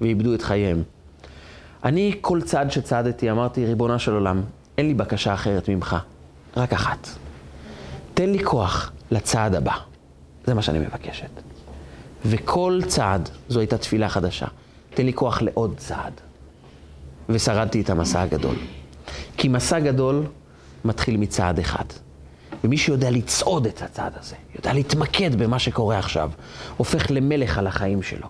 ואיבדו 0.00 0.34
את 0.34 0.42
חייהם. 0.42 0.82
אני, 1.86 2.18
כל 2.20 2.42
צעד 2.42 2.70
שצעדתי, 2.70 3.30
אמרתי, 3.30 3.64
ריבונה 3.64 3.98
של 3.98 4.12
עולם, 4.12 4.42
אין 4.78 4.86
לי 4.86 4.94
בקשה 4.94 5.34
אחרת 5.34 5.68
ממך, 5.68 5.96
רק 6.56 6.72
אחת. 6.72 7.08
תן 8.14 8.30
לי 8.30 8.44
כוח 8.44 8.92
לצעד 9.10 9.54
הבא. 9.54 9.72
זה 10.46 10.54
מה 10.54 10.62
שאני 10.62 10.78
מבקשת. 10.78 11.30
וכל 12.24 12.80
צעד, 12.86 13.28
זו 13.48 13.60
הייתה 13.60 13.78
תפילה 13.78 14.08
חדשה. 14.08 14.46
תן 14.94 15.06
לי 15.06 15.12
כוח 15.12 15.42
לעוד 15.42 15.74
צעד. 15.76 16.12
ושרדתי 17.28 17.80
את 17.80 17.90
המסע 17.90 18.22
הגדול. 18.22 18.56
כי 19.36 19.48
מסע 19.48 19.78
גדול 19.78 20.26
מתחיל 20.84 21.16
מצעד 21.16 21.58
אחד. 21.58 21.84
ומי 22.64 22.76
שיודע 22.76 23.10
לצעוד 23.10 23.66
את 23.66 23.82
הצעד 23.82 24.12
הזה, 24.20 24.36
יודע 24.56 24.72
להתמקד 24.72 25.34
במה 25.34 25.58
שקורה 25.58 25.98
עכשיו, 25.98 26.30
הופך 26.76 27.06
למלך 27.10 27.58
על 27.58 27.66
החיים 27.66 28.02
שלו. 28.02 28.28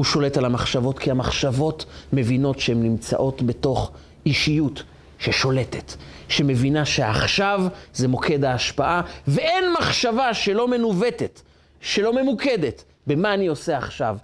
הוא 0.00 0.04
שולט 0.04 0.36
על 0.36 0.44
המחשבות, 0.44 0.98
כי 0.98 1.10
המחשבות 1.10 1.84
מבינות 2.12 2.60
שהן 2.60 2.82
נמצאות 2.82 3.42
בתוך 3.42 3.90
אישיות 4.26 4.82
ששולטת, 5.18 5.94
שמבינה 6.28 6.84
שעכשיו 6.84 7.60
זה 7.94 8.08
מוקד 8.08 8.44
ההשפעה, 8.44 9.02
ואין 9.28 9.64
מחשבה 9.78 10.34
שלא 10.34 10.68
מנווטת, 10.68 11.40
שלא 11.80 12.22
ממוקדת, 12.22 12.84
במה 13.06 13.34
אני 13.34 13.46
עושה 13.46 13.78
עכשיו. 13.78 14.16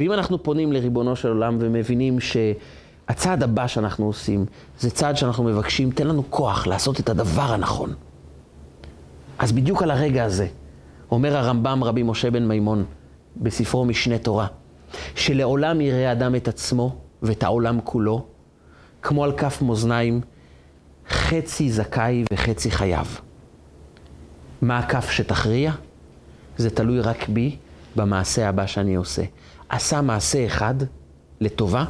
ואם 0.00 0.12
אנחנו 0.12 0.42
פונים 0.42 0.72
לריבונו 0.72 1.16
של 1.16 1.28
עולם 1.28 1.56
ומבינים 1.60 2.18
שהצעד 2.20 3.42
הבא 3.42 3.66
שאנחנו 3.66 4.06
עושים, 4.06 4.46
זה 4.78 4.90
צעד 4.90 5.16
שאנחנו 5.16 5.44
מבקשים, 5.44 5.90
תן 5.90 6.06
לנו 6.06 6.22
כוח 6.30 6.66
לעשות 6.66 7.00
את 7.00 7.08
הדבר 7.08 7.52
הנכון. 7.52 7.94
אז 9.38 9.52
בדיוק 9.52 9.82
על 9.82 9.90
הרגע 9.90 10.24
הזה, 10.24 10.46
אומר 11.10 11.36
הרמב"ם 11.36 11.84
רבי 11.84 12.02
משה 12.02 12.30
בן 12.30 12.48
מימון 12.48 12.84
בספרו 13.36 13.84
משנה 13.84 14.18
תורה, 14.18 14.46
שלעולם 15.14 15.80
יראה 15.80 16.12
אדם 16.12 16.34
את 16.34 16.48
עצמו 16.48 16.96
ואת 17.22 17.42
העולם 17.42 17.80
כולו, 17.84 18.26
כמו 19.02 19.24
על 19.24 19.32
כף 19.32 19.62
מאזניים, 19.62 20.20
חצי 21.08 21.70
זכאי 21.70 22.24
וחצי 22.32 22.70
חייב. 22.70 23.20
מה 24.62 24.78
הכף 24.78 25.10
שתכריע? 25.10 25.72
זה 26.56 26.70
תלוי 26.70 27.00
רק 27.00 27.28
בי, 27.28 27.56
במעשה 27.96 28.48
הבא 28.48 28.66
שאני 28.66 28.94
עושה. 28.94 29.22
עשה 29.68 30.00
מעשה 30.00 30.46
אחד 30.46 30.74
לטובה, 31.40 31.84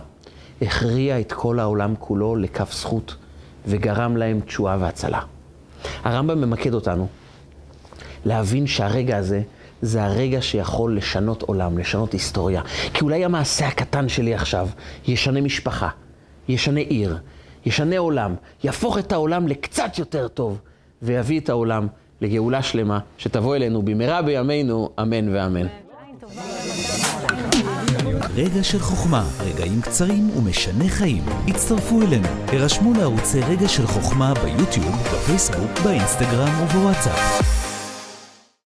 הכריע 0.63 1.21
את 1.21 1.33
כל 1.33 1.59
העולם 1.59 1.95
כולו 1.99 2.37
לכף 2.37 2.73
זכות, 2.73 3.17
וגרם 3.67 4.17
להם 4.17 4.41
תשועה 4.41 4.77
והצלה. 4.81 5.21
הרמב"ם 6.05 6.41
ממקד 6.41 6.75
אותנו 6.75 7.09
להבין 8.25 8.67
שהרגע 8.67 9.17
הזה 9.17 9.43
זה 9.83 10.05
הרגע 10.05 10.43
שיכול 10.43 10.97
לשנות 10.97 11.43
עולם, 11.43 11.79
לשנות 11.79 12.13
היסטוריה. 12.13 12.63
כי 12.95 13.05
אולי 13.05 13.25
המעשה 13.25 13.69
הקטן 13.69 14.09
שלי 14.09 14.35
עכשיו 14.35 14.69
ישנה 15.07 15.41
משפחה, 15.41 15.89
ישנה 16.49 16.81
עיר, 16.81 17.19
ישנה 17.67 17.99
עולם, 17.99 18.35
יהפוך 18.65 18.99
את 18.99 19.13
העולם 19.13 19.49
לקצת 19.49 19.99
יותר 19.99 20.29
טוב, 20.29 20.59
ויביא 21.03 21.41
את 21.41 21.49
העולם 21.49 21.87
לגאולה 22.21 22.63
שלמה, 22.63 22.99
שתבוא 23.19 23.57
אלינו 23.57 23.83
במהרה 23.83 24.23
בימינו, 24.23 24.91
אמן 25.01 25.35
ואמן. 25.35 25.67
רגע 28.35 28.63
של 28.63 28.79
חוכמה, 28.79 29.25
רגעים 29.41 29.81
קצרים 29.81 30.31
ומשנה 30.37 30.89
חיים. 30.89 31.23
הצטרפו 31.49 32.03
אלינו, 32.03 32.29
הרשמו 32.53 32.93
לערוצי 32.93 33.41
רגע 33.41 33.69
של 33.69 33.87
חוכמה 33.87 34.35
ביוטיוב, 34.35 34.97
בפייסבוק, 35.03 35.81
באינסטגרם 35.85 36.63
ובוואטסאפ. 36.63 37.58